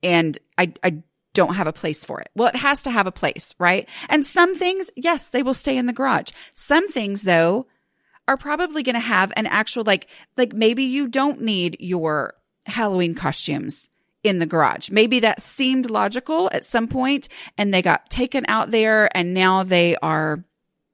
and 0.03 0.37
I, 0.57 0.73
I 0.83 1.01
don't 1.33 1.55
have 1.55 1.67
a 1.67 1.73
place 1.73 2.05
for 2.05 2.21
it. 2.21 2.29
Well, 2.35 2.47
it 2.47 2.55
has 2.55 2.83
to 2.83 2.91
have 2.91 3.07
a 3.07 3.11
place, 3.11 3.55
right? 3.59 3.89
And 4.09 4.25
some 4.25 4.55
things, 4.55 4.89
yes, 4.95 5.29
they 5.29 5.43
will 5.43 5.53
stay 5.53 5.77
in 5.77 5.85
the 5.85 5.93
garage. 5.93 6.31
Some 6.53 6.87
things 6.87 7.23
though 7.23 7.67
are 8.27 8.37
probably 8.37 8.83
going 8.83 8.95
to 8.95 8.99
have 8.99 9.31
an 9.35 9.45
actual, 9.45 9.83
like, 9.83 10.07
like 10.37 10.53
maybe 10.53 10.83
you 10.83 11.07
don't 11.07 11.41
need 11.41 11.77
your 11.79 12.33
Halloween 12.65 13.13
costumes 13.13 13.89
in 14.25 14.39
the 14.39 14.45
garage. 14.45 14.89
Maybe 14.89 15.19
that 15.19 15.41
seemed 15.41 15.89
logical 15.89 16.49
at 16.51 16.65
some 16.65 16.87
point 16.87 17.29
and 17.57 17.73
they 17.73 17.81
got 17.81 18.09
taken 18.09 18.45
out 18.47 18.71
there 18.71 19.15
and 19.15 19.33
now 19.33 19.63
they 19.63 19.95
are 19.97 20.43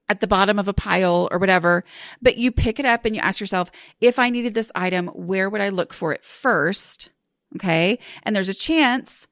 at 0.10 0.20
the 0.20 0.28
bottom 0.28 0.60
of 0.60 0.68
a 0.68 0.74
pile 0.74 1.30
or 1.32 1.38
whatever. 1.38 1.86
But 2.22 2.38
you 2.38 2.52
pick 2.52 2.80
it 2.80 2.86
up 2.86 3.06
and 3.06 3.16
you 3.16 3.22
ask 3.22 3.40
yourself, 3.40 3.72
if 4.02 4.20
I 4.20 4.30
needed 4.30 4.54
this 4.54 4.72
item, 4.76 5.08
where 5.08 5.50
would 5.50 5.62
I 5.62 5.70
look 5.70 5.94
for 5.94 6.12
it 6.12 6.24
first? 6.24 7.10
Okay. 7.56 7.98
And 8.24 8.36
there's 8.36 8.50
a 8.50 8.54
chance 8.54 9.28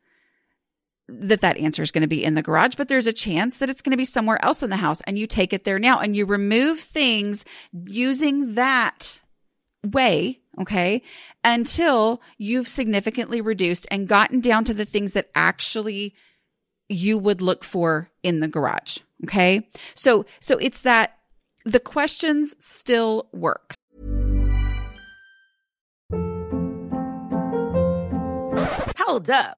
that 1.09 1.41
that 1.41 1.57
answer 1.57 1.81
is 1.81 1.91
going 1.91 2.03
to 2.03 2.07
be 2.07 2.23
in 2.23 2.35
the 2.35 2.41
garage, 2.41 2.75
but 2.75 2.87
there's 2.87 3.07
a 3.07 3.13
chance 3.13 3.57
that 3.57 3.69
it's 3.69 3.81
going 3.81 3.91
to 3.91 3.97
be 3.97 4.05
somewhere 4.05 4.43
else 4.43 4.63
in 4.63 4.69
the 4.69 4.77
house 4.77 5.01
and 5.01 5.17
you 5.17 5.27
take 5.27 5.53
it 5.53 5.63
there 5.63 5.79
now 5.79 5.99
and 5.99 6.15
you 6.15 6.25
remove 6.25 6.79
things 6.79 7.45
using 7.85 8.55
that 8.55 9.19
way. 9.83 10.39
Okay. 10.59 11.01
Until 11.43 12.21
you've 12.37 12.67
significantly 12.67 13.39
reduced 13.41 13.87
and 13.89 14.07
gotten 14.07 14.39
down 14.41 14.65
to 14.65 14.73
the 14.73 14.85
things 14.85 15.13
that 15.13 15.29
actually 15.33 16.13
you 16.89 17.17
would 17.17 17.41
look 17.41 17.63
for 17.63 18.09
in 18.23 18.39
the 18.39 18.47
garage. 18.47 18.99
Okay. 19.23 19.67
So, 19.95 20.25
so 20.39 20.57
it's 20.57 20.81
that 20.81 21.17
the 21.63 21.79
questions 21.79 22.55
still 22.59 23.29
work. 23.31 23.75
Hold 28.97 29.29
up. 29.29 29.57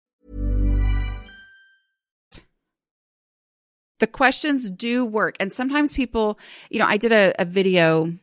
The 4.01 4.07
questions 4.07 4.69
do 4.69 5.05
work. 5.05 5.37
And 5.39 5.53
sometimes 5.53 5.93
people, 5.93 6.37
you 6.69 6.79
know, 6.79 6.87
I 6.87 6.97
did 6.97 7.13
a, 7.13 7.33
a 7.39 7.45
video 7.45 8.13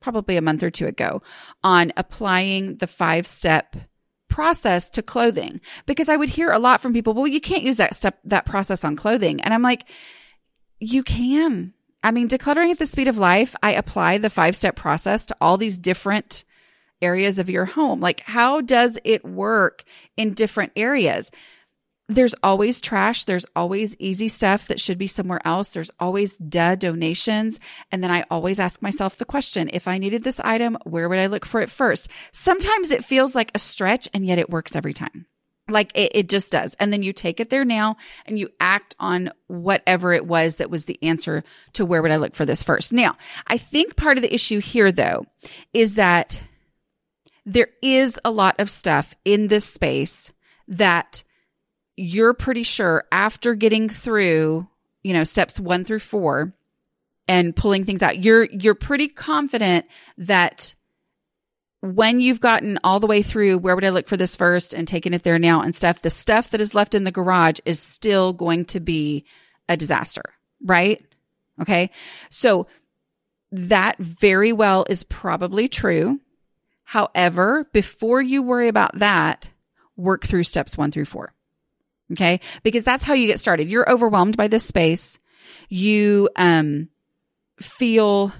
probably 0.00 0.36
a 0.36 0.42
month 0.42 0.62
or 0.62 0.70
two 0.70 0.86
ago 0.86 1.22
on 1.62 1.92
applying 1.96 2.76
the 2.76 2.86
five 2.86 3.26
step 3.26 3.76
process 4.28 4.88
to 4.90 5.02
clothing 5.02 5.60
because 5.84 6.08
I 6.08 6.16
would 6.16 6.30
hear 6.30 6.50
a 6.50 6.58
lot 6.58 6.80
from 6.80 6.94
people, 6.94 7.12
well, 7.12 7.26
you 7.26 7.40
can't 7.40 7.64
use 7.64 7.76
that 7.76 7.94
step, 7.94 8.18
that 8.24 8.46
process 8.46 8.84
on 8.84 8.96
clothing. 8.96 9.42
And 9.42 9.52
I'm 9.52 9.60
like, 9.60 9.88
you 10.80 11.02
can. 11.02 11.74
I 12.02 12.10
mean, 12.10 12.28
decluttering 12.28 12.70
at 12.70 12.78
the 12.78 12.86
speed 12.86 13.08
of 13.08 13.18
life, 13.18 13.54
I 13.62 13.74
apply 13.74 14.18
the 14.18 14.30
five 14.30 14.56
step 14.56 14.76
process 14.76 15.26
to 15.26 15.36
all 15.40 15.56
these 15.56 15.78
different 15.78 16.44
areas 17.00 17.38
of 17.38 17.50
your 17.50 17.64
home. 17.64 18.00
Like, 18.00 18.20
how 18.20 18.60
does 18.60 18.98
it 19.04 19.24
work 19.24 19.84
in 20.16 20.34
different 20.34 20.72
areas? 20.76 21.30
There's 22.14 22.34
always 22.42 22.80
trash. 22.80 23.24
There's 23.24 23.46
always 23.54 23.96
easy 23.98 24.28
stuff 24.28 24.66
that 24.68 24.80
should 24.80 24.98
be 24.98 25.06
somewhere 25.06 25.40
else. 25.44 25.70
There's 25.70 25.90
always 26.00 26.36
duh 26.38 26.74
donations. 26.74 27.60
And 27.90 28.02
then 28.02 28.10
I 28.10 28.24
always 28.30 28.60
ask 28.60 28.82
myself 28.82 29.16
the 29.16 29.24
question, 29.24 29.70
if 29.72 29.86
I 29.88 29.98
needed 29.98 30.24
this 30.24 30.40
item, 30.40 30.76
where 30.84 31.08
would 31.08 31.18
I 31.18 31.26
look 31.26 31.44
for 31.44 31.60
it 31.60 31.70
first? 31.70 32.08
Sometimes 32.32 32.90
it 32.90 33.04
feels 33.04 33.34
like 33.34 33.50
a 33.54 33.58
stretch 33.58 34.08
and 34.12 34.26
yet 34.26 34.38
it 34.38 34.50
works 34.50 34.74
every 34.74 34.92
time. 34.92 35.26
Like 35.68 35.92
it, 35.94 36.12
it 36.14 36.28
just 36.28 36.50
does. 36.50 36.74
And 36.74 36.92
then 36.92 37.02
you 37.02 37.12
take 37.12 37.40
it 37.40 37.50
there 37.50 37.64
now 37.64 37.96
and 38.26 38.38
you 38.38 38.48
act 38.58 38.96
on 38.98 39.30
whatever 39.46 40.12
it 40.12 40.26
was 40.26 40.56
that 40.56 40.70
was 40.70 40.86
the 40.86 40.98
answer 41.02 41.44
to 41.74 41.86
where 41.86 42.02
would 42.02 42.10
I 42.10 42.16
look 42.16 42.34
for 42.34 42.44
this 42.44 42.62
first. 42.62 42.92
Now, 42.92 43.16
I 43.46 43.58
think 43.58 43.96
part 43.96 44.18
of 44.18 44.22
the 44.22 44.34
issue 44.34 44.58
here 44.58 44.90
though 44.90 45.24
is 45.72 45.94
that 45.94 46.42
there 47.46 47.68
is 47.80 48.20
a 48.24 48.30
lot 48.30 48.56
of 48.58 48.70
stuff 48.70 49.14
in 49.24 49.48
this 49.48 49.64
space 49.64 50.32
that 50.68 51.24
you're 51.96 52.34
pretty 52.34 52.62
sure 52.62 53.04
after 53.12 53.54
getting 53.54 53.88
through, 53.88 54.66
you 55.02 55.12
know, 55.12 55.24
steps 55.24 55.60
one 55.60 55.84
through 55.84 55.98
four 55.98 56.54
and 57.28 57.54
pulling 57.54 57.84
things 57.84 58.02
out, 58.02 58.22
you're, 58.22 58.44
you're 58.44 58.74
pretty 58.74 59.08
confident 59.08 59.86
that 60.18 60.74
when 61.80 62.20
you've 62.20 62.40
gotten 62.40 62.78
all 62.84 63.00
the 63.00 63.06
way 63.06 63.22
through, 63.22 63.58
where 63.58 63.74
would 63.74 63.84
I 63.84 63.90
look 63.90 64.06
for 64.06 64.16
this 64.16 64.36
first 64.36 64.72
and 64.72 64.86
taking 64.86 65.14
it 65.14 65.24
there 65.24 65.38
now 65.38 65.60
and 65.60 65.74
stuff, 65.74 66.02
the 66.02 66.10
stuff 66.10 66.50
that 66.50 66.60
is 66.60 66.74
left 66.74 66.94
in 66.94 67.04
the 67.04 67.10
garage 67.10 67.58
is 67.64 67.80
still 67.80 68.32
going 68.32 68.64
to 68.66 68.80
be 68.80 69.24
a 69.68 69.76
disaster, 69.76 70.22
right? 70.64 71.04
Okay. 71.60 71.90
So 72.30 72.68
that 73.50 73.98
very 73.98 74.52
well 74.52 74.86
is 74.88 75.04
probably 75.04 75.68
true. 75.68 76.20
However, 76.84 77.68
before 77.72 78.22
you 78.22 78.42
worry 78.42 78.68
about 78.68 78.98
that, 78.98 79.50
work 79.96 80.24
through 80.24 80.44
steps 80.44 80.78
one 80.78 80.90
through 80.90 81.04
four. 81.04 81.34
Okay. 82.12 82.40
Because 82.62 82.84
that's 82.84 83.04
how 83.04 83.14
you 83.14 83.26
get 83.26 83.40
started. 83.40 83.68
You're 83.68 83.90
overwhelmed 83.90 84.36
by 84.36 84.48
this 84.48 84.64
space. 84.64 85.18
You, 85.68 86.28
um, 86.36 86.88
feel 87.60 88.32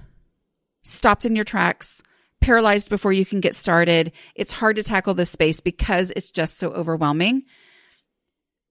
stopped 0.83 1.25
in 1.25 1.37
your 1.37 1.45
tracks, 1.45 2.03
paralyzed 2.41 2.91
before 2.91 3.13
you 3.13 3.25
can 3.25 3.41
get 3.41 3.55
started. 3.55 4.13
It's 4.35 4.53
hard 4.53 4.77
to 4.77 4.83
tackle 4.83 5.15
this 5.15 5.31
space 5.31 5.61
because 5.61 6.11
it's 6.11 6.31
just 6.31 6.59
so 6.59 6.71
overwhelming. 6.71 7.45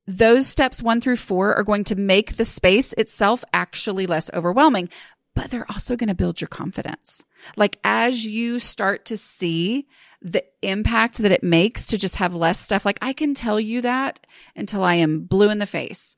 Those 0.06 0.48
steps 0.48 0.84
one 0.84 1.00
through 1.00 1.18
four 1.18 1.56
are 1.56 1.64
going 1.64 1.86
to 1.86 1.96
make 1.96 2.36
the 2.36 2.46
space 2.46 2.92
itself 2.94 3.44
actually 3.54 4.08
less 4.08 4.30
overwhelming, 4.34 4.90
but 5.36 5.52
they're 5.52 5.70
also 5.70 5.96
going 5.96 6.10
to 6.10 6.16
build 6.16 6.42
your 6.42 6.50
confidence. 6.50 7.24
Like 7.56 7.80
as 7.84 8.26
you 8.26 8.60
start 8.60 9.06
to 9.06 9.18
see 9.18 9.88
the 10.22 10.44
impact 10.62 11.18
that 11.18 11.32
it 11.32 11.44
makes 11.44 11.88
to 11.88 11.98
just 11.98 12.18
have 12.18 12.36
less 12.36 12.60
stuff. 12.60 12.86
Like 12.86 13.00
I 13.02 13.14
can 13.14 13.34
tell 13.34 13.60
you 13.60 13.82
that 13.82 14.26
until 14.56 14.84
I 14.84 14.96
am 14.96 15.22
blue 15.22 15.50
in 15.50 15.58
the 15.58 15.66
face, 15.66 16.16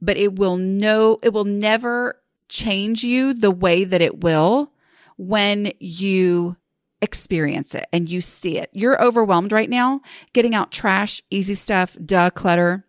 but 0.00 0.16
it 0.16 0.38
will 0.38 0.56
no, 0.56 1.18
it 1.22 1.32
will 1.32 1.44
never 1.44 2.20
change 2.48 3.04
you 3.04 3.34
the 3.34 3.50
way 3.50 3.84
that 3.84 4.00
it 4.00 4.22
will 4.22 4.72
when 5.16 5.70
you 5.78 6.56
experience 7.00 7.74
it 7.74 7.86
and 7.92 8.08
you 8.08 8.20
see 8.20 8.58
it. 8.58 8.70
You're 8.72 9.00
overwhelmed 9.02 9.52
right 9.52 9.70
now, 9.70 10.00
getting 10.32 10.54
out 10.54 10.72
trash, 10.72 11.22
easy 11.30 11.54
stuff, 11.54 11.96
duh, 12.04 12.30
clutter 12.30 12.87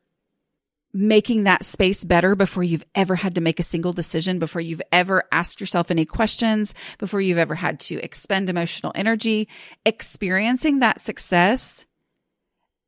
making 0.94 1.44
that 1.44 1.64
space 1.64 2.04
better 2.04 2.36
before 2.36 2.64
you've 2.64 2.86
ever 2.96 3.16
had 3.16 3.36
to 3.36 3.42
make 3.42 3.60
a 3.60 3.64
single 3.64 3.94
decision, 3.94 4.40
before 4.40 4.62
you've 4.62 4.82
ever 4.92 5.24
asked 5.32 5.60
yourself 5.60 5.92
any 5.92 6.06
questions, 6.06 6.74
before 6.98 7.22
you've 7.22 7.38
ever 7.38 7.56
had 7.56 7.80
to 7.80 8.04
expend 8.04 8.50
emotional 8.50 8.92
energy, 8.96 9.48
experiencing 9.86 10.80
that 10.80 11.00
success 11.00 11.86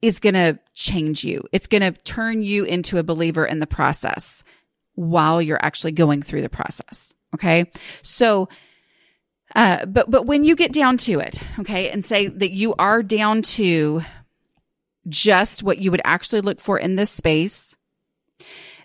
is 0.02 0.20
going 0.20 0.34
to 0.34 0.58
change 0.74 1.24
you. 1.24 1.44
It's 1.52 1.68
going 1.68 1.82
to 1.82 1.92
turn 1.92 2.42
you 2.42 2.64
into 2.64 2.98
a 2.98 3.04
believer 3.04 3.46
in 3.46 3.60
the 3.60 3.68
process 3.68 4.44
while 4.96 5.42
you're 5.42 5.64
actually 5.64 5.92
going 5.92 6.24
through 6.24 6.42
the 6.42 6.50
process. 6.50 7.14
Okay. 7.36 7.72
So, 8.02 8.50
uh, 9.56 9.86
but, 9.86 10.10
but 10.10 10.26
when 10.26 10.44
you 10.44 10.56
get 10.56 10.74
down 10.74 10.98
to 10.98 11.20
it, 11.20 11.42
okay, 11.60 11.90
and 11.90 12.04
say 12.04 12.28
that 12.28 12.52
you 12.52 12.74
are 12.80 13.04
down 13.04 13.42
to 13.44 14.02
just 15.08 15.62
what 15.62 15.78
you 15.78 15.92
would 15.92 16.02
actually 16.04 16.42
look 16.42 16.60
for 16.60 16.80
in 16.80 16.96
this 16.96 17.12
space, 17.12 17.76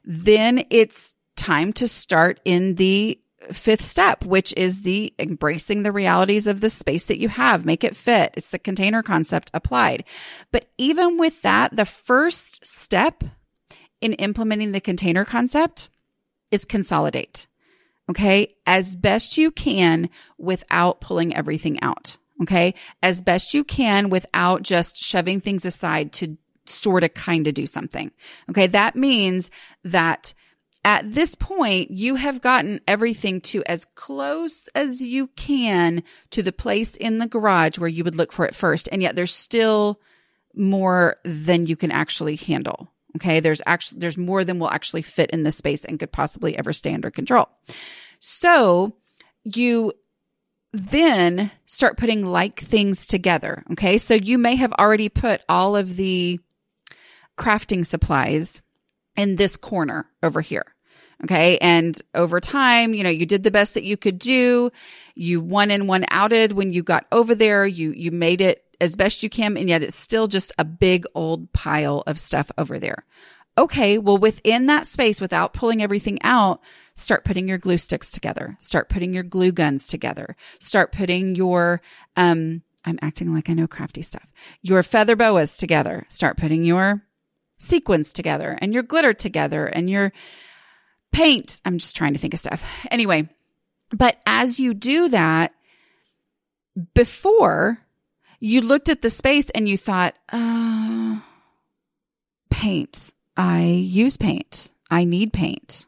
then 0.07 0.65
it's 0.71 1.15
time 1.37 1.73
to 1.75 1.89
start 1.89 2.41
in 2.45 2.77
the 2.77 3.21
fifth 3.53 3.83
step, 3.83 4.25
which 4.25 4.55
is 4.57 4.83
the 4.83 5.13
embracing 5.19 5.83
the 5.83 5.93
realities 5.93 6.47
of 6.47 6.61
the 6.61 6.71
space 6.71 7.05
that 7.05 7.21
you 7.21 7.29
have. 7.29 7.65
Make 7.65 7.85
it 7.85 7.97
fit. 7.97 8.35
It's 8.37 8.51
the 8.51 8.59
container 8.59 9.03
concept 9.03 9.51
applied. 9.53 10.05
But 10.53 10.69
even 10.79 11.17
with 11.17 11.43
that, 11.43 11.75
the 11.77 11.85
first 11.85 12.65
step 12.67 13.25
in 14.01 14.15
implementing 14.15 14.73
the 14.73 14.81
container 14.81 15.25
concept 15.25 15.89
is 16.51 16.65
consolidate. 16.65 17.47
Okay. 18.09 18.55
As 18.67 18.97
best 18.97 19.37
you 19.37 19.51
can 19.51 20.09
without 20.39 21.01
pulling 21.01 21.35
everything 21.35 21.81
out. 21.83 22.19
Okay. 22.43 22.75
As 23.03 23.23
best 23.23 23.55
you 23.55 23.65
can 23.65 24.11
without 24.11 24.63
just 24.63 24.97
shoving 24.97 25.41
things 25.41 25.65
aside 25.65 26.13
to 26.15 26.37
sort 26.69 27.05
of 27.05 27.15
kind 27.15 27.47
of 27.47 27.55
do 27.55 27.67
something. 27.67 28.11
Okay. 28.51 28.67
That 28.67 28.97
means 28.97 29.51
that 29.85 30.35
at 30.85 31.15
this 31.15 31.35
point, 31.35 31.91
you 31.91 32.15
have 32.15 32.41
gotten 32.41 32.81
everything 32.87 33.41
to 33.41 33.65
as 33.67 33.85
close 33.97 34.69
as 34.69 35.03
you 35.03 35.27
can 35.35 36.05
to 36.31 36.45
the 36.45 36.53
place 36.53 36.95
in 36.95 37.19
the 37.19 37.27
garage 37.27 37.77
where 37.77 37.89
you 37.89 38.05
would 38.05 38.15
look 38.15 38.31
for 38.31 38.47
it 38.47 38.55
first. 38.55 38.89
And 38.93 39.03
yet 39.03 39.17
there's 39.17 39.35
still 39.35 40.01
more 40.55 41.17
than 41.25 41.67
you 41.67 41.75
can 41.75 41.91
actually 41.91 42.37
handle. 42.37 42.93
Okay. 43.17 43.41
There's 43.41 43.63
actually, 43.67 43.99
there's 43.99 44.17
more 44.17 44.45
than 44.45 44.61
will 44.61 44.71
actually 44.71 45.03
fit 45.03 45.31
in 45.31 45.43
this 45.43 45.57
space 45.57 45.85
and 45.85 45.99
could 45.99 46.13
possibly 46.13 46.57
ever 46.57 46.73
stay 46.73 46.95
under 46.95 47.11
control. 47.11 47.49
So 48.21 48.97
you 49.43 49.93
then 50.73 51.51
start 51.65 51.97
putting 51.97 52.25
like 52.25 52.61
things 52.61 53.09
together. 53.09 53.65
Okay. 53.73 53.99
So 53.99 54.15
you 54.15 54.39
may 54.39 54.55
have 54.55 54.73
already 54.75 55.09
put 55.09 55.41
all 55.49 55.75
of 55.75 55.97
the 55.97 56.39
crafting 57.37 57.85
supplies 57.85 58.63
in 59.17 59.37
this 59.37 59.57
corner 59.57 60.09
over 60.23 60.41
here. 60.41 60.65
Okay. 61.25 61.57
And 61.59 62.01
over 62.15 62.41
time, 62.41 62.93
you 62.93 63.03
know, 63.03 63.11
you 63.11 63.25
did 63.25 63.43
the 63.43 63.51
best 63.51 63.75
that 63.75 63.85
you 63.85 63.97
could 63.97 64.19
do. 64.19 64.71
You 65.15 65.41
one 65.41 65.71
in, 65.71 65.87
one 65.87 66.05
outed 66.11 66.53
when 66.53 66.73
you 66.75 66.83
got 66.83 67.07
over 67.11 67.35
there. 67.35 67.67
You, 67.67 67.93
you 67.93 68.11
made 68.11 68.43
it 68.43 68.65
as 68.83 68.97
best 68.97 69.23
you 69.23 69.31
can. 69.31 69.57
And 69.57 69.69
yet 69.69 69.83
it's 69.83 69.97
still 69.97 70.27
just 70.27 70.53
a 70.59 70.65
big 70.65 71.07
old 71.15 71.51
pile 71.55 72.03
of 72.07 72.19
stuff 72.19 72.51
over 72.59 72.79
there. 72.79 73.05
okay, 73.59 73.99
well, 73.99 74.19
within 74.19 74.67
that 74.67 74.87
space, 74.87 75.21
without 75.21 75.55
pulling 75.55 75.83
everything 75.83 76.19
out, 76.23 76.61
start 76.95 77.25
putting 77.25 77.49
your 77.49 77.59
glue 77.59 77.79
sticks 77.79 78.11
together. 78.11 78.57
Start 78.61 78.89
putting 78.89 79.15
your 79.15 79.23
glue 79.23 79.53
guns 79.53 79.87
together. 79.87 80.37
Start 80.59 80.93
putting 80.93 81.35
your, 81.35 81.81
um, 82.17 82.63
I'm 82.85 82.99
acting 83.03 83.33
like 83.35 83.49
I 83.49 83.55
know 83.55 83.67
crafty 83.67 84.03
stuff. 84.03 84.27
Your 84.63 84.83
feather 84.83 85.17
boas 85.17 85.57
together. 85.57 86.05
Start 86.09 86.37
putting 86.37 86.65
your 86.65 87.03
sequins 87.59 88.13
together 88.13 88.59
and 88.61 88.75
your 88.75 88.83
glitter 88.83 89.13
together 89.13 89.67
and 89.67 89.89
your 89.89 90.13
paint. 91.13 91.61
I'm 91.65 91.79
just 91.79 91.97
trying 91.97 92.13
to 92.13 92.19
think 92.19 92.35
of 92.35 92.41
stuff. 92.41 92.63
Anyway, 92.91 93.29
but 93.91 94.19
as 94.27 94.59
you 94.61 94.75
do 94.75 95.09
that, 95.09 95.55
before 96.95 97.79
you 98.41 98.61
looked 98.61 98.89
at 98.89 99.03
the 99.03 99.11
space 99.11 99.49
and 99.51 99.69
you 99.69 99.79
thought, 99.79 100.15
uh, 100.31 101.21
paint. 102.51 103.13
I 103.37 103.63
use 103.65 104.17
paint. 104.17 104.71
I 104.91 105.05
need 105.05 105.33
paint. 105.33 105.87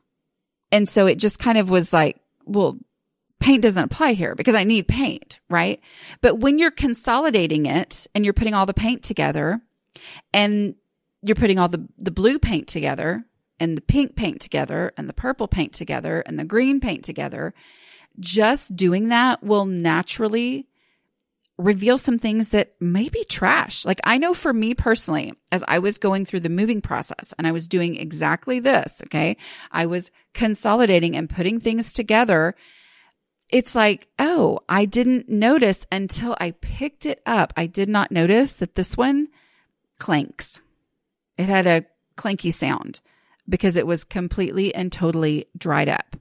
And 0.70 0.88
so 0.88 1.07
it 1.07 1.18
just 1.18 1.38
kind 1.38 1.59
of 1.59 1.70
was 1.70 1.92
like, 1.92 2.20
well, 2.44 2.78
paint 3.40 3.62
doesn't 3.62 3.85
apply 3.85 4.12
here 4.12 4.35
because 4.35 4.54
I 4.54 4.64
need 4.64 4.88
paint, 4.88 5.40
right? 5.48 5.81
But 6.20 6.40
when 6.40 6.59
you're 6.59 6.70
consolidating 6.70 7.66
it 7.66 8.07
and 8.14 8.24
you're 8.24 8.35
putting 8.35 8.54
all 8.54 8.66
the 8.66 8.74
paint 8.74 9.02
together 9.02 9.61
and 10.33 10.74
you're 11.22 11.37
putting 11.37 11.59
all 11.59 11.68
the, 11.68 11.87
the 11.98 12.11
blue 12.11 12.38
paint 12.38 12.68
together 12.68 13.24
and 13.61 13.76
the 13.76 13.83
pink 13.83 14.14
paint 14.16 14.40
together 14.40 14.92
and 14.96 15.09
the 15.09 15.14
purple 15.14 15.48
paint 15.48 15.72
together 15.72 16.22
and 16.26 16.38
the 16.38 16.44
green 16.44 16.81
paint 16.81 17.04
together, 17.04 17.54
just 18.20 18.76
doing 18.76 19.09
that 19.09 19.42
will 19.42 19.64
naturally 19.64 20.66
reveal 21.59 21.98
some 21.98 22.18
things 22.18 22.50
that 22.50 22.72
may 22.81 23.09
be 23.09 23.24
trash. 23.24 23.85
Like 23.85 24.00
I 24.04 24.16
know 24.16 24.33
for 24.33 24.52
me 24.52 24.74
personally, 24.74 25.35
as 25.50 25.64
I 25.66 25.81
was 25.81 25.98
going 25.98 26.24
through 26.24 26.40
the 26.40 26.48
moving 26.48 26.81
process 26.81 27.35
and 27.37 27.46
I 27.46 27.52
was 27.52 27.66
doing 27.66 27.96
exactly 27.96 28.61
this, 28.61 29.02
okay, 29.07 29.37
I 29.72 29.87
was 29.87 30.12
consolidating 30.35 31.16
and 31.16 31.28
putting 31.28 31.59
things 31.59 31.92
together. 31.92 32.54
It's 33.50 33.74
like, 33.74 34.09
oh, 34.18 34.61
I 34.68 34.85
didn't 34.85 35.28
notice 35.28 35.85
until 35.90 36.37
I 36.38 36.52
picked 36.52 37.07
it 37.07 37.20
up. 37.26 37.52
I 37.57 37.66
did 37.66 37.88
not 37.88 38.12
notice 38.12 38.52
that 38.54 38.76
this 38.76 38.96
one 38.96 39.28
clanks. 39.98 40.61
It 41.38 41.48
had 41.48 41.66
a 41.66 41.85
clanky 42.16 42.53
sound 42.53 43.01
because 43.48 43.77
it 43.77 43.87
was 43.87 44.05
completely 44.05 44.74
and 44.74 44.92
totally 44.92 45.46
dried 45.57 45.88
up. 45.88 46.16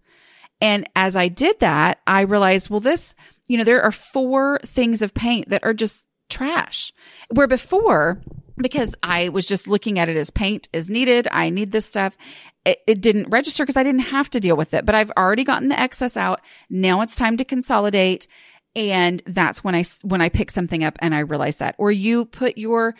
And 0.61 0.89
as 0.95 1.15
I 1.15 1.27
did 1.27 1.59
that, 1.59 1.99
I 2.07 2.21
realized, 2.21 2.69
well, 2.69 2.79
this, 2.79 3.15
you 3.47 3.57
know, 3.57 3.63
there 3.63 3.81
are 3.81 3.91
four 3.91 4.59
things 4.65 5.01
of 5.01 5.13
paint 5.13 5.49
that 5.49 5.63
are 5.63 5.73
just 5.73 6.07
trash. 6.29 6.93
Where 7.29 7.47
before, 7.47 8.21
because 8.57 8.95
I 9.03 9.29
was 9.29 9.47
just 9.47 9.67
looking 9.67 9.99
at 9.99 10.09
it 10.09 10.17
as 10.17 10.29
paint 10.29 10.67
is 10.73 10.89
needed, 10.89 11.27
I 11.31 11.49
need 11.49 11.71
this 11.71 11.85
stuff. 11.85 12.17
It, 12.65 12.79
it 12.87 13.01
didn't 13.01 13.29
register 13.29 13.63
because 13.63 13.77
I 13.77 13.83
didn't 13.83 14.01
have 14.01 14.29
to 14.31 14.39
deal 14.39 14.57
with 14.57 14.73
it, 14.73 14.85
but 14.85 14.95
I've 14.95 15.11
already 15.11 15.43
gotten 15.43 15.69
the 15.69 15.79
excess 15.79 16.17
out. 16.17 16.41
Now 16.69 17.01
it's 17.01 17.15
time 17.15 17.37
to 17.37 17.45
consolidate. 17.45 18.27
And 18.75 19.21
that's 19.25 19.63
when 19.63 19.75
I, 19.75 19.83
when 20.03 20.21
I 20.21 20.29
pick 20.29 20.51
something 20.51 20.83
up 20.83 20.97
and 20.99 21.13
I 21.13 21.19
realize 21.19 21.57
that, 21.57 21.75
or 21.77 21.91
you 21.91 22.25
put 22.25 22.57
your 22.57 22.95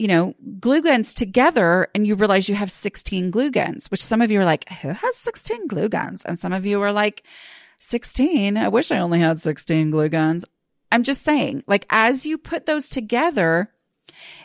you 0.00 0.08
know, 0.08 0.34
glue 0.60 0.80
guns 0.80 1.12
together 1.12 1.86
and 1.94 2.06
you 2.06 2.14
realize 2.14 2.48
you 2.48 2.54
have 2.54 2.70
16 2.70 3.30
glue 3.30 3.50
guns, 3.50 3.86
which 3.90 4.02
some 4.02 4.22
of 4.22 4.30
you 4.30 4.40
are 4.40 4.46
like, 4.46 4.66
who 4.80 4.88
has 4.88 5.16
16 5.18 5.66
glue 5.66 5.90
guns? 5.90 6.24
And 6.24 6.38
some 6.38 6.54
of 6.54 6.64
you 6.64 6.80
are 6.80 6.90
like, 6.90 7.22
16. 7.80 8.56
I 8.56 8.68
wish 8.68 8.90
I 8.90 8.98
only 8.98 9.18
had 9.18 9.38
16 9.38 9.90
glue 9.90 10.08
guns. 10.08 10.46
I'm 10.90 11.02
just 11.02 11.22
saying, 11.22 11.64
like, 11.66 11.84
as 11.90 12.24
you 12.24 12.38
put 12.38 12.64
those 12.64 12.88
together, 12.88 13.70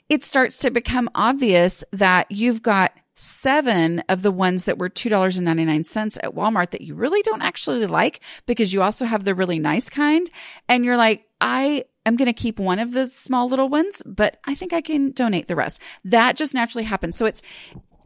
it 0.09 0.25
starts 0.25 0.57
to 0.59 0.71
become 0.71 1.09
obvious 1.15 1.85
that 1.93 2.29
you've 2.29 2.61
got 2.61 2.91
seven 3.13 3.99
of 4.09 4.23
the 4.23 4.31
ones 4.33 4.65
that 4.65 4.77
were 4.77 4.89
$2.99 4.89 6.17
at 6.21 6.35
Walmart 6.35 6.71
that 6.71 6.81
you 6.81 6.95
really 6.95 7.21
don't 7.21 7.41
actually 7.41 7.85
like 7.85 8.19
because 8.45 8.73
you 8.73 8.81
also 8.81 9.05
have 9.05 9.23
the 9.23 9.33
really 9.33 9.59
nice 9.59 9.89
kind. 9.89 10.29
And 10.67 10.83
you're 10.83 10.97
like, 10.97 11.25
I 11.39 11.85
am 12.05 12.15
going 12.15 12.27
to 12.27 12.33
keep 12.33 12.59
one 12.59 12.79
of 12.79 12.93
the 12.93 13.07
small 13.07 13.49
little 13.49 13.69
ones, 13.69 14.01
but 14.05 14.37
I 14.45 14.55
think 14.55 14.73
I 14.73 14.81
can 14.81 15.11
donate 15.11 15.47
the 15.47 15.55
rest. 15.55 15.81
That 16.03 16.35
just 16.35 16.53
naturally 16.53 16.85
happens. 16.85 17.15
So 17.17 17.25
it's, 17.25 17.41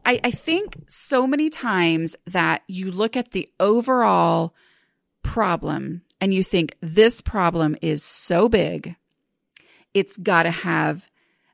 I, 0.04 0.18
I 0.24 0.30
think 0.30 0.82
so 0.88 1.26
many 1.26 1.50
times 1.50 2.16
that 2.26 2.62
you 2.66 2.90
look 2.90 3.16
at 3.16 3.32
the 3.32 3.48
overall 3.60 4.54
problem 5.22 6.02
and 6.20 6.32
you 6.32 6.42
think 6.42 6.76
this 6.80 7.20
problem 7.20 7.76
is 7.82 8.02
so 8.02 8.48
big, 8.48 8.96
it's 9.92 10.16
got 10.16 10.44
to 10.44 10.50
have, 10.50 11.08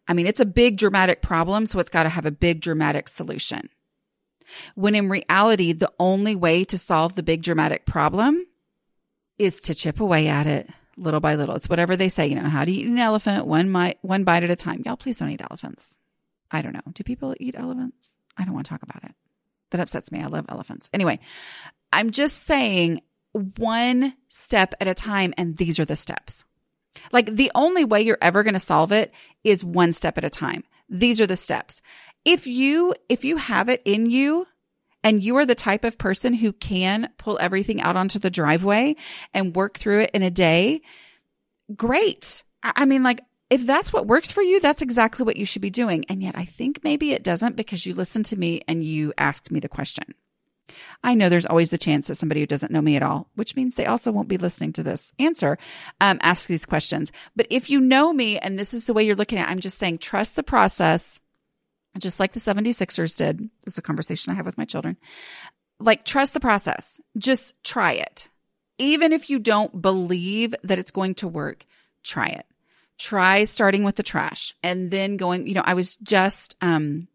I 0.09 0.14
mean, 0.14 0.26
it's 0.26 0.40
a 0.40 0.46
big 0.46 0.76
dramatic 0.76 1.22
problem. 1.22 1.66
So 1.66 1.78
it's 1.78 1.90
got 1.90 2.04
to 2.04 2.09
have 2.09 2.26
a 2.26 2.30
big 2.30 2.61
dramatic 2.61 3.09
solution. 3.09 3.68
When 4.76 4.94
in 4.94 5.09
reality, 5.09 5.72
the 5.72 5.92
only 5.98 6.37
way 6.37 6.64
to 6.64 6.78
solve 6.78 7.16
the 7.16 7.22
big 7.22 7.42
dramatic 7.42 7.85
problem 7.85 8.46
is 9.38 9.61
to 9.62 9.74
chip 9.74 10.00
away 10.00 10.28
at 10.28 10.46
it 10.46 10.70
little 10.96 11.20
by 11.20 11.35
little. 11.35 11.54
It's 11.54 11.68
whatever 11.68 11.96
they 11.96 12.09
say, 12.09 12.26
you 12.26 12.35
know, 12.35 12.48
how 12.48 12.64
you 12.64 12.80
eat 12.80 12.87
an 12.87 12.98
elephant? 12.98 13.46
One 13.46 13.72
bite, 13.72 13.98
one 14.02 14.24
bite 14.24 14.44
at 14.44 14.50
a 14.50 14.56
time. 14.56 14.82
Y'all, 14.85 14.96
please 14.96 15.18
don't 15.18 15.30
eat 15.30 15.42
elephants. 15.42 15.98
I 16.50 16.62
don't 16.62 16.72
know. 16.72 16.80
Do 16.92 17.04
people 17.04 17.35
eat 17.38 17.54
elephants? 17.56 18.14
I 18.37 18.44
don't 18.44 18.54
want 18.54 18.66
to 18.66 18.70
talk 18.70 18.82
about 18.82 19.04
it. 19.04 19.14
That 19.70 19.80
upsets 19.80 20.12
me. 20.12 20.22
I 20.22 20.26
love 20.26 20.46
elephants. 20.48 20.88
Anyway, 20.92 21.18
I'm 21.92 22.11
just 22.11 22.44
saying 22.44 23.02
one 23.32 24.14
step 24.28 24.74
at 24.80 24.88
a 24.88 24.94
time. 24.94 25.35
And 25.37 25.56
these 25.56 25.78
are 25.78 25.85
the 25.85 25.96
steps. 25.96 26.44
Like 27.12 27.26
the 27.26 27.52
only 27.54 27.85
way 27.85 28.02
you're 28.02 28.18
ever 28.22 28.42
going 28.42 28.54
to 28.54 28.61
solve 28.61 28.92
it 28.92 29.12
is 29.44 29.64
one 29.64 29.92
step 29.92 30.16
at 30.18 30.24
a 30.24 30.30
time. 30.30 30.64
These 30.88 31.20
are 31.20 31.26
the 31.26 31.37
steps. 31.37 31.82
If 32.24 32.46
you, 32.46 32.94
if 33.09 33.24
you 33.24 33.37
have 33.37 33.68
it 33.68 33.82
in 33.85 34.06
you 34.06 34.46
and 35.07 35.23
you 35.23 35.37
are 35.37 35.47
the 35.47 35.55
type 35.55 35.85
of 35.85 35.99
person 35.99 36.35
who 36.35 36.53
can 36.53 37.09
pull 37.16 37.38
everything 37.40 37.81
out 37.81 37.95
onto 37.95 38.19
the 38.19 38.29
driveway 38.29 38.97
and 39.33 39.55
work 39.55 39.79
through 39.79 40.01
it 40.01 40.11
in 40.12 40.25
a 40.25 40.33
day, 40.33 40.83
great. 41.77 42.42
I 42.61 42.87
mean, 42.87 43.05
like, 43.05 43.21
if 43.49 43.64
that's 43.64 43.92
what 43.92 44.09
works 44.09 44.33
for 44.33 44.42
you, 44.42 44.59
that's 44.59 44.83
exactly 44.83 45.25
what 45.25 45.37
you 45.37 45.47
should 45.47 45.62
be 45.62 45.71
doing. 45.71 46.05
And 46.09 46.25
yet 46.25 46.37
I 46.37 46.45
think 46.45 46.83
maybe 46.83 47.12
it 47.12 47.23
doesn't 47.23 47.55
because 47.55 47.87
you 47.87 47.95
listened 47.95 48.25
to 48.27 48.37
me 48.37 48.62
and 48.66 48.83
you 48.83 49.12
asked 49.16 49.53
me 49.53 49.61
the 49.61 49.69
question. 49.69 50.12
I 51.05 51.14
know 51.14 51.29
there's 51.29 51.47
always 51.47 51.71
the 51.71 51.79
chance 51.79 52.09
that 52.09 52.16
somebody 52.16 52.40
who 52.40 52.47
doesn't 52.47 52.73
know 52.73 52.83
me 52.83 52.97
at 52.97 53.05
all, 53.05 53.29
which 53.37 53.55
means 53.55 53.77
they 53.77 53.87
also 53.87 54.11
won't 54.11 54.27
be 54.27 54.38
listening 54.38 54.73
to 54.73 54.83
this 54.83 55.12
answer, 55.21 55.57
um, 56.01 56.19
ask 56.21 56.49
these 56.49 56.66
questions. 56.66 57.12
But 57.37 57.47
if 57.49 57.71
you 57.71 57.79
know 57.79 58.12
me 58.12 58.40
and 58.40 58.59
this 58.59 58.75
is 58.75 58.88
the 58.88 58.92
way 58.92 59.05
you're 59.05 59.14
looking 59.14 59.38
at, 59.38 59.49
I'm 59.49 59.61
just 59.61 59.79
saying 59.79 59.99
trust 59.99 60.35
the 60.35 60.42
process 60.42 61.21
just 61.98 62.20
like 62.20 62.32
the 62.32 62.40
76ers 62.40 63.16
did. 63.16 63.38
This 63.64 63.74
is 63.74 63.78
a 63.78 63.82
conversation 63.82 64.32
I 64.32 64.37
have 64.37 64.46
with 64.46 64.59
my 64.59 64.64
children. 64.64 64.96
Like, 65.78 66.04
trust 66.04 66.35
the 66.35 66.40
process. 66.40 67.00
Just 67.18 67.54
try 67.62 67.92
it. 67.92 68.28
Even 68.78 69.12
if 69.12 69.30
you 69.30 69.38
don't 69.38 69.80
believe 69.80 70.54
that 70.62 70.78
it's 70.78 70.90
going 70.90 71.14
to 71.16 71.28
work, 71.28 71.66
try 72.02 72.26
it. 72.26 72.46
Try 72.98 73.44
starting 73.44 73.85
with 73.85 73.96
the 73.96 74.02
trash 74.02 74.54
and 74.62 74.90
then 74.90 75.16
going, 75.16 75.46
you 75.46 75.54
know, 75.54 75.64
I 75.64 75.74
was 75.74 75.96
just, 75.96 76.56
um, 76.62 77.09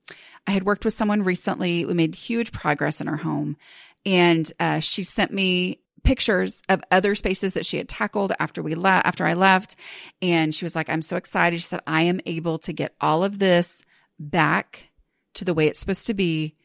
I 0.45 0.51
had 0.51 0.63
worked 0.63 0.85
with 0.85 0.93
someone 0.93 1.23
recently. 1.23 1.85
We 1.85 1.93
made 1.93 2.13
huge 2.13 2.51
progress 2.51 3.01
in 3.01 3.07
our 3.07 3.17
home 3.17 3.57
and, 4.05 4.51
uh, 4.59 4.79
she 4.79 5.03
sent 5.03 5.31
me 5.31 5.79
pictures 6.03 6.61
of 6.69 6.83
other 6.91 7.15
spaces 7.15 7.53
that 7.53 7.65
she 7.65 7.77
had 7.77 7.89
tackled 7.89 8.33
after 8.39 8.61
we 8.61 8.75
left, 8.75 9.05
after 9.07 9.25
I 9.25 9.33
left. 9.33 9.75
And 10.21 10.53
she 10.53 10.65
was 10.65 10.75
like, 10.75 10.89
I'm 10.89 11.01
so 11.01 11.17
excited. 11.17 11.57
She 11.57 11.65
said, 11.65 11.81
I 11.87 12.03
am 12.03 12.21
able 12.25 12.59
to 12.59 12.73
get 12.73 12.95
all 13.01 13.23
of 13.23 13.39
this 13.39 13.83
back 14.29 14.89
to 15.33 15.45
the 15.45 15.53
way 15.53 15.67
it's 15.67 15.79
supposed 15.79 16.07
to 16.07 16.13
be 16.13 16.55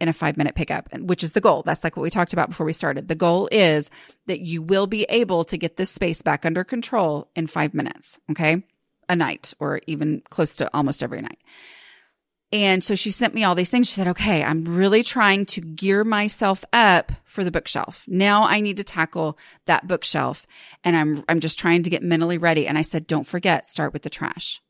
in 0.00 0.08
a 0.08 0.12
five 0.12 0.36
minute 0.36 0.56
pickup, 0.56 0.88
which 0.98 1.22
is 1.22 1.32
the 1.32 1.40
goal. 1.40 1.62
That's 1.62 1.84
like 1.84 1.96
what 1.96 2.02
we 2.02 2.10
talked 2.10 2.32
about 2.32 2.48
before 2.48 2.66
we 2.66 2.72
started. 2.72 3.06
The 3.06 3.14
goal 3.14 3.48
is 3.52 3.88
that 4.26 4.40
you 4.40 4.60
will 4.60 4.88
be 4.88 5.04
able 5.08 5.44
to 5.44 5.56
get 5.56 5.76
this 5.76 5.90
space 5.90 6.22
back 6.22 6.44
under 6.44 6.64
control 6.64 7.30
in 7.36 7.46
five 7.46 7.72
minutes. 7.72 8.18
Okay. 8.30 8.64
A 9.08 9.14
night 9.14 9.54
or 9.60 9.80
even 9.86 10.22
close 10.30 10.56
to 10.56 10.68
almost 10.74 11.02
every 11.02 11.20
night. 11.20 11.38
And 12.52 12.84
so 12.84 12.94
she 12.94 13.10
sent 13.10 13.32
me 13.32 13.44
all 13.44 13.54
these 13.54 13.70
things. 13.70 13.88
She 13.88 13.94
said, 13.94 14.08
okay, 14.08 14.42
I'm 14.42 14.64
really 14.64 15.02
trying 15.02 15.46
to 15.46 15.60
gear 15.60 16.04
myself 16.04 16.64
up 16.72 17.12
for 17.24 17.44
the 17.44 17.50
bookshelf. 17.50 18.04
Now 18.06 18.42
I 18.44 18.60
need 18.60 18.76
to 18.78 18.84
tackle 18.84 19.38
that 19.66 19.86
bookshelf 19.86 20.46
and 20.84 20.94
I'm, 20.94 21.24
I'm 21.28 21.40
just 21.40 21.58
trying 21.58 21.84
to 21.84 21.90
get 21.90 22.02
mentally 22.02 22.38
ready. 22.38 22.66
And 22.66 22.76
I 22.76 22.82
said, 22.82 23.06
don't 23.06 23.26
forget, 23.26 23.66
start 23.66 23.92
with 23.92 24.02
the 24.02 24.10
trash. 24.10 24.60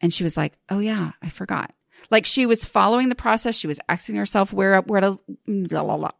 And 0.00 0.12
she 0.12 0.24
was 0.24 0.36
like, 0.36 0.58
oh 0.68 0.80
yeah, 0.80 1.12
I 1.22 1.28
forgot. 1.28 1.74
Like 2.10 2.26
she 2.26 2.46
was 2.46 2.64
following 2.64 3.08
the 3.08 3.14
process. 3.14 3.56
She 3.56 3.66
was 3.66 3.80
asking 3.88 4.16
herself 4.16 4.52
where, 4.52 4.80
where 4.82 5.00
to, 5.00 5.18
blah, 5.46 5.84
blah, 5.84 5.96
blah. 5.96 6.10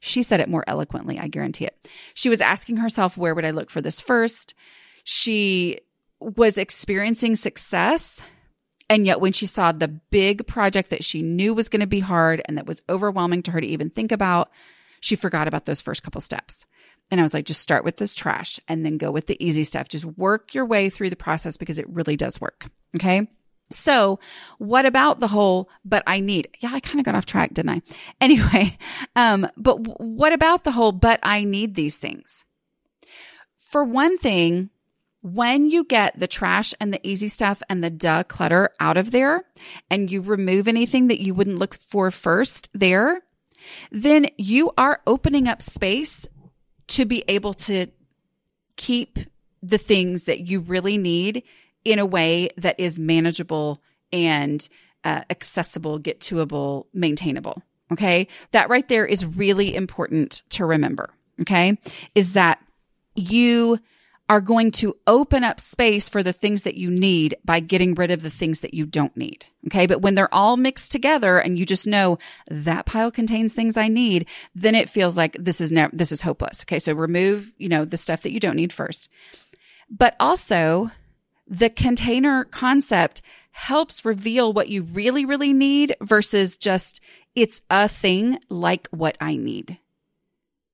She 0.00 0.22
said 0.22 0.40
it 0.40 0.50
more 0.50 0.64
eloquently. 0.66 1.18
I 1.18 1.28
guarantee 1.28 1.64
it. 1.64 1.88
She 2.12 2.28
was 2.28 2.40
asking 2.40 2.76
herself, 2.76 3.16
where 3.16 3.34
would 3.34 3.44
I 3.44 3.52
look 3.52 3.70
for 3.70 3.80
this 3.80 4.00
first? 4.00 4.54
She 5.02 5.78
was 6.20 6.58
experiencing 6.58 7.36
success. 7.36 8.22
And 8.90 9.06
yet 9.06 9.20
when 9.20 9.32
she 9.32 9.46
saw 9.46 9.72
the 9.72 9.88
big 9.88 10.46
project 10.46 10.90
that 10.90 11.04
she 11.04 11.22
knew 11.22 11.54
was 11.54 11.70
going 11.70 11.80
to 11.80 11.86
be 11.86 12.00
hard 12.00 12.42
and 12.44 12.58
that 12.58 12.66
was 12.66 12.82
overwhelming 12.88 13.42
to 13.44 13.50
her 13.52 13.60
to 13.60 13.66
even 13.66 13.88
think 13.88 14.12
about, 14.12 14.50
she 15.00 15.16
forgot 15.16 15.48
about 15.48 15.64
those 15.64 15.80
first 15.80 16.02
couple 16.02 16.20
steps. 16.20 16.66
And 17.10 17.20
I 17.20 17.22
was 17.22 17.34
like, 17.34 17.46
just 17.46 17.60
start 17.60 17.84
with 17.84 17.96
this 17.96 18.14
trash 18.14 18.60
and 18.68 18.84
then 18.84 18.98
go 18.98 19.10
with 19.10 19.26
the 19.26 19.42
easy 19.44 19.64
stuff. 19.64 19.88
Just 19.88 20.04
work 20.04 20.54
your 20.54 20.66
way 20.66 20.90
through 20.90 21.10
the 21.10 21.16
process 21.16 21.56
because 21.56 21.78
it 21.78 21.88
really 21.88 22.16
does 22.16 22.40
work. 22.40 22.66
Okay. 22.96 23.26
So, 23.74 24.18
what 24.58 24.86
about 24.86 25.20
the 25.20 25.28
whole, 25.28 25.68
but 25.84 26.02
I 26.06 26.20
need? 26.20 26.48
Yeah, 26.60 26.70
I 26.72 26.80
kind 26.80 27.00
of 27.00 27.04
got 27.04 27.14
off 27.14 27.26
track, 27.26 27.54
didn't 27.54 27.70
I? 27.70 27.82
Anyway, 28.20 28.78
um, 29.16 29.48
but 29.56 29.82
w- 29.82 30.14
what 30.14 30.32
about 30.32 30.64
the 30.64 30.72
whole, 30.72 30.92
but 30.92 31.20
I 31.22 31.44
need 31.44 31.74
these 31.74 31.96
things? 31.96 32.44
For 33.56 33.84
one 33.84 34.16
thing, 34.16 34.70
when 35.20 35.70
you 35.70 35.84
get 35.84 36.18
the 36.18 36.26
trash 36.26 36.74
and 36.80 36.92
the 36.92 37.06
easy 37.06 37.28
stuff 37.28 37.62
and 37.68 37.82
the 37.82 37.90
duh 37.90 38.22
clutter 38.24 38.70
out 38.78 38.98
of 38.98 39.10
there 39.10 39.44
and 39.90 40.12
you 40.12 40.20
remove 40.20 40.68
anything 40.68 41.08
that 41.08 41.20
you 41.20 41.34
wouldn't 41.34 41.58
look 41.58 41.74
for 41.74 42.10
first 42.10 42.68
there, 42.74 43.22
then 43.90 44.26
you 44.36 44.70
are 44.76 45.00
opening 45.06 45.48
up 45.48 45.62
space 45.62 46.28
to 46.88 47.06
be 47.06 47.24
able 47.26 47.54
to 47.54 47.86
keep 48.76 49.18
the 49.62 49.78
things 49.78 50.24
that 50.24 50.40
you 50.40 50.60
really 50.60 50.98
need 50.98 51.42
in 51.84 51.98
a 51.98 52.06
way 52.06 52.48
that 52.56 52.78
is 52.78 52.98
manageable 52.98 53.82
and 54.12 54.68
uh, 55.04 55.22
accessible, 55.30 55.98
get 55.98 56.20
toable, 56.20 56.88
maintainable. 56.92 57.62
Okay. 57.92 58.26
That 58.52 58.70
right 58.70 58.88
there 58.88 59.06
is 59.06 59.26
really 59.26 59.74
important 59.74 60.42
to 60.50 60.64
remember. 60.64 61.10
Okay. 61.40 61.78
Is 62.14 62.32
that 62.32 62.60
you 63.14 63.78
are 64.30 64.40
going 64.40 64.70
to 64.70 64.96
open 65.06 65.44
up 65.44 65.60
space 65.60 66.08
for 66.08 66.22
the 66.22 66.32
things 66.32 66.62
that 66.62 66.76
you 66.76 66.90
need 66.90 67.36
by 67.44 67.60
getting 67.60 67.94
rid 67.94 68.10
of 68.10 68.22
the 68.22 68.30
things 68.30 68.60
that 68.60 68.72
you 68.72 68.86
don't 68.86 69.14
need. 69.14 69.44
Okay. 69.66 69.86
But 69.86 70.00
when 70.00 70.14
they're 70.14 70.32
all 70.32 70.56
mixed 70.56 70.90
together 70.90 71.38
and 71.38 71.58
you 71.58 71.66
just 71.66 71.86
know 71.86 72.16
that 72.48 72.86
pile 72.86 73.10
contains 73.10 73.52
things 73.52 73.76
I 73.76 73.88
need, 73.88 74.26
then 74.54 74.74
it 74.74 74.88
feels 74.88 75.16
like 75.16 75.36
this 75.38 75.60
is 75.60 75.70
never, 75.70 75.94
this 75.94 76.10
is 76.10 76.22
hopeless. 76.22 76.62
Okay. 76.62 76.78
So 76.78 76.94
remove, 76.94 77.52
you 77.58 77.68
know, 77.68 77.84
the 77.84 77.98
stuff 77.98 78.22
that 78.22 78.32
you 78.32 78.40
don't 78.40 78.56
need 78.56 78.72
first. 78.72 79.10
But 79.90 80.16
also 80.18 80.90
the 81.46 81.70
container 81.70 82.44
concept 82.44 83.22
helps 83.50 84.04
reveal 84.04 84.52
what 84.52 84.68
you 84.68 84.82
really, 84.82 85.24
really 85.24 85.52
need 85.52 85.94
versus 86.00 86.56
just 86.56 87.00
it's 87.34 87.62
a 87.70 87.88
thing 87.88 88.38
like 88.48 88.88
what 88.90 89.16
I 89.20 89.36
need. 89.36 89.78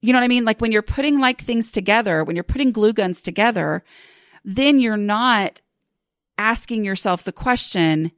You 0.01 0.13
know 0.13 0.19
what 0.19 0.25
I 0.25 0.29
mean? 0.29 0.45
Like 0.45 0.61
when 0.61 0.73
you're 0.73 0.83
putting 0.83 1.19
like 1.19 1.41
things 1.41 1.71
together, 1.71 2.25
when 2.25 2.37
you're 2.37 2.43
putting 2.43 2.73
glue 2.73 2.93
guns 2.93 3.21
together, 3.21 3.85
then 4.45 4.81
you're 4.81 4.97
not 4.97 5.61
asking 6.39 6.85
yourself 6.85 7.23
the 7.23 7.33
question, 7.33 8.13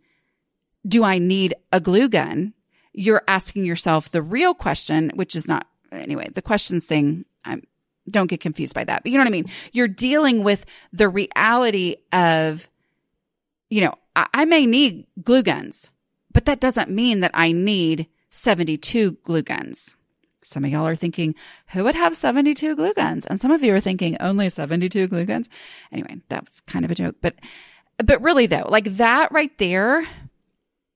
do 0.86 1.02
I 1.02 1.18
need 1.18 1.54
a 1.72 1.80
glue 1.80 2.08
gun? 2.08 2.54
You're 2.92 3.24
asking 3.26 3.64
yourself 3.64 4.10
the 4.10 4.22
real 4.22 4.54
question, 4.54 5.10
which 5.14 5.34
is 5.34 5.48
not, 5.48 5.66
anyway, 5.90 6.28
the 6.32 6.42
questions 6.42 6.86
thing, 6.86 7.24
I'm, 7.44 7.64
don't 8.10 8.28
get 8.28 8.40
confused 8.40 8.74
by 8.74 8.84
that. 8.84 9.02
But 9.02 9.12
you 9.12 9.18
know 9.18 9.24
what 9.24 9.30
I 9.30 9.32
mean? 9.32 9.48
You're 9.72 9.88
dealing 9.88 10.42
with 10.42 10.66
the 10.92 11.08
reality 11.08 11.96
of, 12.12 12.68
you 13.70 13.80
know, 13.80 13.94
I, 14.16 14.26
I 14.34 14.44
may 14.44 14.66
need 14.66 15.06
glue 15.22 15.42
guns, 15.42 15.90
but 16.32 16.44
that 16.46 16.60
doesn't 16.60 16.90
mean 16.90 17.20
that 17.20 17.32
I 17.34 17.52
need 17.52 18.06
72 18.30 19.18
glue 19.22 19.42
guns. 19.42 19.96
Some 20.44 20.64
of 20.64 20.70
y'all 20.70 20.86
are 20.86 20.96
thinking, 20.96 21.34
who 21.68 21.84
would 21.84 21.94
have 21.94 22.16
72 22.16 22.74
glue 22.74 22.92
guns? 22.94 23.26
And 23.26 23.40
some 23.40 23.52
of 23.52 23.62
you 23.62 23.74
are 23.74 23.80
thinking, 23.80 24.16
only 24.20 24.48
72 24.48 25.06
glue 25.06 25.24
guns. 25.24 25.48
Anyway, 25.92 26.20
that 26.28 26.44
was 26.44 26.60
kind 26.62 26.84
of 26.84 26.90
a 26.90 26.96
joke, 26.96 27.16
but, 27.20 27.36
but 27.98 28.20
really 28.20 28.46
though, 28.46 28.66
like 28.68 28.96
that 28.96 29.30
right 29.30 29.56
there, 29.58 30.04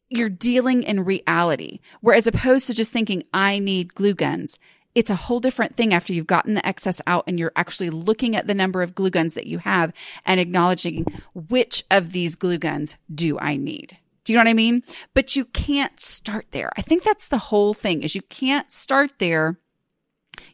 you're 0.09 0.29
dealing 0.29 0.83
in 0.83 1.05
reality. 1.05 1.81
Whereas 2.01 2.27
opposed 2.27 2.67
to 2.67 2.75
just 2.75 2.93
thinking, 2.93 3.25
I 3.33 3.59
need 3.59 3.95
glue 3.95 4.15
guns, 4.15 4.59
it's 4.97 5.11
a 5.11 5.15
whole 5.15 5.41
different 5.41 5.77
thing 5.77 5.93
after 5.93 6.15
you've 6.15 6.27
gotten 6.27 6.55
the 6.55 6.67
excess 6.67 7.03
out 7.07 7.25
and 7.27 7.39
you're 7.39 7.53
actually 7.55 7.91
looking 7.91 8.35
at 8.35 8.47
the 8.47 8.55
number 8.55 8.83
of 8.83 8.95
glue 8.95 9.11
guns 9.11 9.35
that 9.35 9.47
you 9.47 9.59
have 9.59 9.93
and 10.25 10.41
acknowledging 10.41 11.05
which 11.35 11.85
of 11.91 12.13
these 12.13 12.35
glue 12.35 12.57
guns 12.57 12.97
do 13.15 13.39
I 13.39 13.57
need. 13.57 13.99
Do 14.25 14.33
you 14.33 14.39
know 14.39 14.45
what 14.45 14.51
I 14.51 14.55
mean? 14.55 14.83
But 15.13 15.37
you 15.37 15.45
can't 15.45 16.01
start 16.01 16.47
there. 16.53 16.71
I 16.79 16.81
think 16.81 17.05
that's 17.05 17.29
the 17.29 17.37
whole 17.37 17.75
thing 17.75 18.03
is 18.03 18.15
you 18.15 18.23
can't 18.23 18.73
start 18.73 19.19
there. 19.19 19.59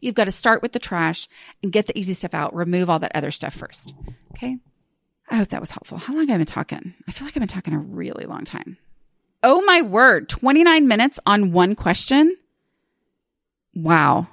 You've 0.00 0.16
got 0.16 0.24
to 0.24 0.32
start 0.32 0.60
with 0.60 0.72
the 0.72 0.80
trash 0.80 1.28
and 1.62 1.72
get 1.72 1.86
the 1.86 1.96
easy 1.96 2.12
stuff 2.12 2.34
out, 2.34 2.52
remove 2.52 2.90
all 2.90 2.98
that 2.98 3.14
other 3.14 3.30
stuff 3.30 3.54
first. 3.54 3.94
Okay. 4.32 4.58
I 5.30 5.36
hope 5.36 5.50
that 5.50 5.60
was 5.60 5.70
helpful. 5.70 5.98
How 5.98 6.14
long 6.14 6.26
have 6.26 6.34
I 6.34 6.38
been 6.38 6.46
talking? 6.46 6.94
I 7.06 7.12
feel 7.12 7.28
like 7.28 7.36
I've 7.36 7.40
been 7.40 7.48
talking 7.48 7.74
a 7.74 7.78
really 7.78 8.26
long 8.26 8.44
time. 8.44 8.76
Oh 9.44 9.62
my 9.62 9.82
word. 9.82 10.28
29 10.28 10.88
minutes 10.88 11.20
on 11.26 11.52
one 11.52 11.76
question. 11.76 12.36
Wow. 13.74 14.28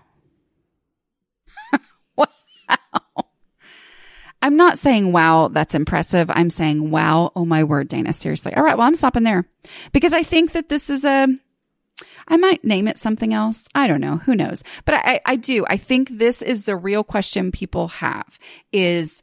I'm 4.50 4.58
not 4.58 4.80
saying, 4.80 5.12
wow, 5.12 5.50
that's 5.50 5.76
impressive. 5.76 6.28
I'm 6.32 6.50
saying, 6.50 6.90
wow, 6.90 7.32
oh 7.36 7.46
my 7.46 7.64
word, 7.64 7.88
Dana, 7.88 8.12
seriously. 8.12 8.52
All 8.56 8.64
right. 8.64 8.76
Well, 8.76 8.88
I'm 8.88 8.96
stopping 8.96 9.22
there 9.22 9.46
because 9.92 10.12
I 10.12 10.24
think 10.24 10.54
that 10.54 10.70
this 10.70 10.90
is 10.90 11.06
a, 11.06 11.28
I 12.28 12.38
might 12.38 12.64
name 12.64 12.88
it 12.88 12.98
something 12.98 13.32
else. 13.32 13.68
I 13.76 13.86
don't 13.86 14.02
know. 14.02 14.16
Who 14.18 14.34
knows? 14.34 14.64
But 14.86 14.96
I, 14.96 15.22
I 15.24 15.36
do. 15.36 15.68
I 15.70 15.78
think 15.78 16.10
this 16.10 16.42
is 16.42 16.66
the 16.66 16.76
real 16.76 17.04
question 17.04 17.52
people 17.52 17.90
have 17.90 18.40
is, 18.72 19.22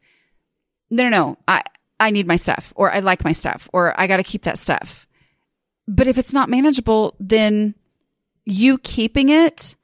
no, 0.90 1.02
no, 1.02 1.10
no. 1.10 1.38
I, 1.48 1.64
I 1.98 2.10
need 2.10 2.28
my 2.28 2.36
stuff 2.36 2.72
or 2.76 2.92
I 2.92 3.00
like 3.00 3.24
my 3.24 3.32
stuff 3.32 3.68
or 3.72 4.00
I 4.00 4.06
got 4.06 4.18
to 4.18 4.22
keep 4.22 4.42
that 4.42 4.60
stuff. 4.60 5.08
But 5.88 6.06
if 6.06 6.18
it's 6.18 6.32
not 6.32 6.48
manageable, 6.48 7.16
then 7.18 7.74
you 8.44 8.78
keeping 8.78 9.30
it 9.30 9.74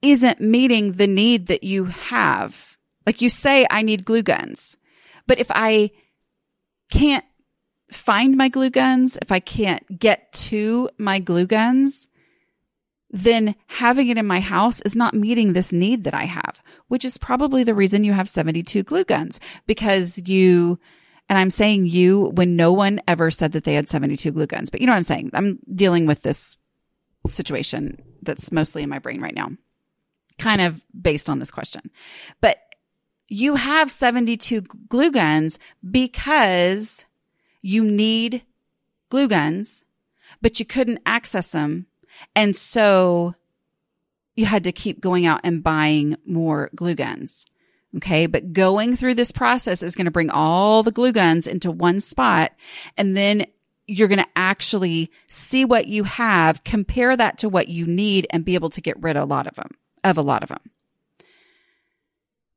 isn't 0.00 0.40
meeting 0.40 0.92
the 0.92 1.06
need 1.06 1.48
that 1.48 1.62
you 1.62 1.84
have. 1.84 2.65
Like 3.06 3.22
you 3.22 3.30
say, 3.30 3.66
I 3.70 3.82
need 3.82 4.04
glue 4.04 4.22
guns. 4.22 4.76
But 5.26 5.38
if 5.38 5.50
I 5.50 5.92
can't 6.90 7.24
find 7.90 8.36
my 8.36 8.48
glue 8.48 8.70
guns, 8.70 9.16
if 9.22 9.30
I 9.30 9.40
can't 9.40 9.98
get 9.98 10.32
to 10.32 10.90
my 10.98 11.20
glue 11.20 11.46
guns, 11.46 12.08
then 13.10 13.54
having 13.68 14.08
it 14.08 14.18
in 14.18 14.26
my 14.26 14.40
house 14.40 14.80
is 14.82 14.96
not 14.96 15.14
meeting 15.14 15.52
this 15.52 15.72
need 15.72 16.04
that 16.04 16.14
I 16.14 16.24
have, 16.24 16.62
which 16.88 17.04
is 17.04 17.18
probably 17.18 17.62
the 17.62 17.74
reason 17.74 18.04
you 18.04 18.12
have 18.12 18.28
72 18.28 18.82
glue 18.82 19.04
guns 19.04 19.38
because 19.66 20.20
you, 20.28 20.78
and 21.28 21.38
I'm 21.38 21.50
saying 21.50 21.86
you 21.86 22.32
when 22.34 22.56
no 22.56 22.72
one 22.72 23.00
ever 23.06 23.30
said 23.30 23.52
that 23.52 23.64
they 23.64 23.74
had 23.74 23.88
72 23.88 24.32
glue 24.32 24.46
guns, 24.46 24.70
but 24.70 24.80
you 24.80 24.86
know 24.86 24.92
what 24.92 24.98
I'm 24.98 25.04
saying? 25.04 25.30
I'm 25.34 25.60
dealing 25.72 26.06
with 26.06 26.22
this 26.22 26.56
situation 27.26 28.02
that's 28.22 28.50
mostly 28.50 28.82
in 28.82 28.88
my 28.88 28.98
brain 28.98 29.20
right 29.20 29.34
now 29.34 29.50
kind 30.38 30.60
of 30.60 30.84
based 31.00 31.28
on 31.28 31.38
this 31.38 31.50
question. 31.50 31.90
But 32.40 32.58
you 33.28 33.56
have 33.56 33.90
72 33.90 34.62
glue 34.88 35.10
guns 35.10 35.58
because 35.88 37.06
you 37.62 37.84
need 37.84 38.42
glue 39.08 39.28
guns, 39.28 39.84
but 40.40 40.58
you 40.60 40.66
couldn't 40.66 41.00
access 41.06 41.52
them. 41.52 41.86
And 42.34 42.56
so 42.56 43.34
you 44.34 44.46
had 44.46 44.64
to 44.64 44.72
keep 44.72 45.00
going 45.00 45.26
out 45.26 45.40
and 45.42 45.62
buying 45.62 46.16
more 46.24 46.70
glue 46.74 46.94
guns. 46.94 47.46
Okay. 47.96 48.26
But 48.26 48.52
going 48.52 48.94
through 48.94 49.14
this 49.14 49.32
process 49.32 49.82
is 49.82 49.94
going 49.94 50.04
to 50.04 50.10
bring 50.10 50.30
all 50.30 50.82
the 50.82 50.92
glue 50.92 51.12
guns 51.12 51.46
into 51.46 51.70
one 51.70 52.00
spot. 52.00 52.52
And 52.96 53.16
then 53.16 53.46
you're 53.86 54.08
going 54.08 54.18
to 54.18 54.28
actually 54.36 55.10
see 55.28 55.64
what 55.64 55.86
you 55.86 56.04
have, 56.04 56.64
compare 56.64 57.16
that 57.16 57.38
to 57.38 57.48
what 57.48 57.68
you 57.68 57.86
need 57.86 58.26
and 58.30 58.44
be 58.44 58.54
able 58.54 58.70
to 58.70 58.80
get 58.80 59.00
rid 59.02 59.16
of 59.16 59.22
a 59.22 59.26
lot 59.26 59.46
of 59.46 59.54
them 59.54 59.70
of 60.06 60.16
a 60.16 60.22
lot 60.22 60.42
of 60.42 60.48
them. 60.48 60.60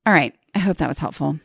All 0.05 0.13
right. 0.13 0.35
I 0.55 0.59
hope 0.59 0.77
that 0.77 0.87
was 0.87 0.99
helpful. 0.99 1.39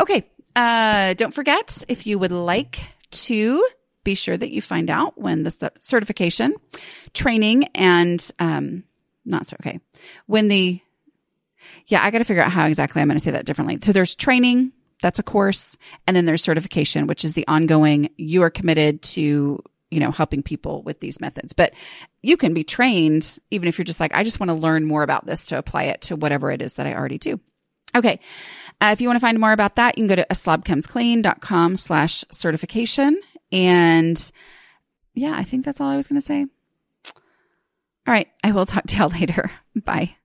Okay. 0.00 0.28
Uh, 0.56 1.14
don't 1.14 1.34
forget 1.34 1.84
if 1.88 2.06
you 2.06 2.18
would 2.18 2.32
like 2.32 2.80
to 3.10 3.66
be 4.04 4.14
sure 4.14 4.36
that 4.36 4.50
you 4.50 4.62
find 4.62 4.90
out 4.90 5.18
when 5.18 5.42
the 5.42 5.70
certification 5.80 6.54
training 7.12 7.64
and, 7.74 8.30
um, 8.38 8.84
not 9.24 9.46
so, 9.46 9.56
okay. 9.60 9.80
When 10.26 10.48
the, 10.48 10.80
yeah, 11.86 12.02
I 12.02 12.10
got 12.10 12.18
to 12.18 12.24
figure 12.24 12.42
out 12.42 12.52
how 12.52 12.66
exactly 12.66 13.02
I'm 13.02 13.08
going 13.08 13.18
to 13.18 13.24
say 13.24 13.32
that 13.32 13.44
differently. 13.44 13.78
So 13.82 13.92
there's 13.92 14.14
training. 14.14 14.72
That's 15.02 15.18
a 15.18 15.22
course. 15.22 15.76
And 16.06 16.16
then 16.16 16.24
there's 16.24 16.42
certification, 16.42 17.06
which 17.06 17.24
is 17.24 17.34
the 17.34 17.46
ongoing, 17.46 18.10
you 18.16 18.42
are 18.42 18.50
committed 18.50 19.02
to 19.02 19.62
you 19.90 20.00
know, 20.00 20.10
helping 20.10 20.42
people 20.42 20.82
with 20.82 21.00
these 21.00 21.20
methods. 21.20 21.52
But 21.52 21.72
you 22.22 22.36
can 22.36 22.54
be 22.54 22.64
trained 22.64 23.38
even 23.50 23.68
if 23.68 23.78
you're 23.78 23.84
just 23.84 24.00
like, 24.00 24.14
I 24.14 24.22
just 24.22 24.40
want 24.40 24.50
to 24.50 24.54
learn 24.54 24.84
more 24.84 25.02
about 25.02 25.26
this 25.26 25.46
to 25.46 25.58
apply 25.58 25.84
it 25.84 26.02
to 26.02 26.16
whatever 26.16 26.50
it 26.50 26.62
is 26.62 26.74
that 26.74 26.86
I 26.86 26.94
already 26.94 27.18
do. 27.18 27.40
Okay. 27.96 28.20
Uh, 28.80 28.90
if 28.92 29.00
you 29.00 29.08
want 29.08 29.16
to 29.16 29.24
find 29.24 29.38
more 29.38 29.52
about 29.52 29.76
that, 29.76 29.96
you 29.96 30.02
can 30.02 30.08
go 30.08 30.22
to 30.22 30.26
aslobcomesclean.com 30.30 31.76
slash 31.76 32.24
certification. 32.30 33.18
And 33.50 34.30
yeah, 35.14 35.34
I 35.36 35.44
think 35.44 35.64
that's 35.64 35.80
all 35.80 35.88
I 35.88 35.96
was 35.96 36.06
going 36.06 36.20
to 36.20 36.26
say. 36.26 36.46
All 38.06 38.12
right. 38.14 38.28
I 38.44 38.52
will 38.52 38.66
talk 38.66 38.84
to 38.88 38.96
y'all 38.96 39.08
later. 39.20 39.50
Bye. 39.74 40.17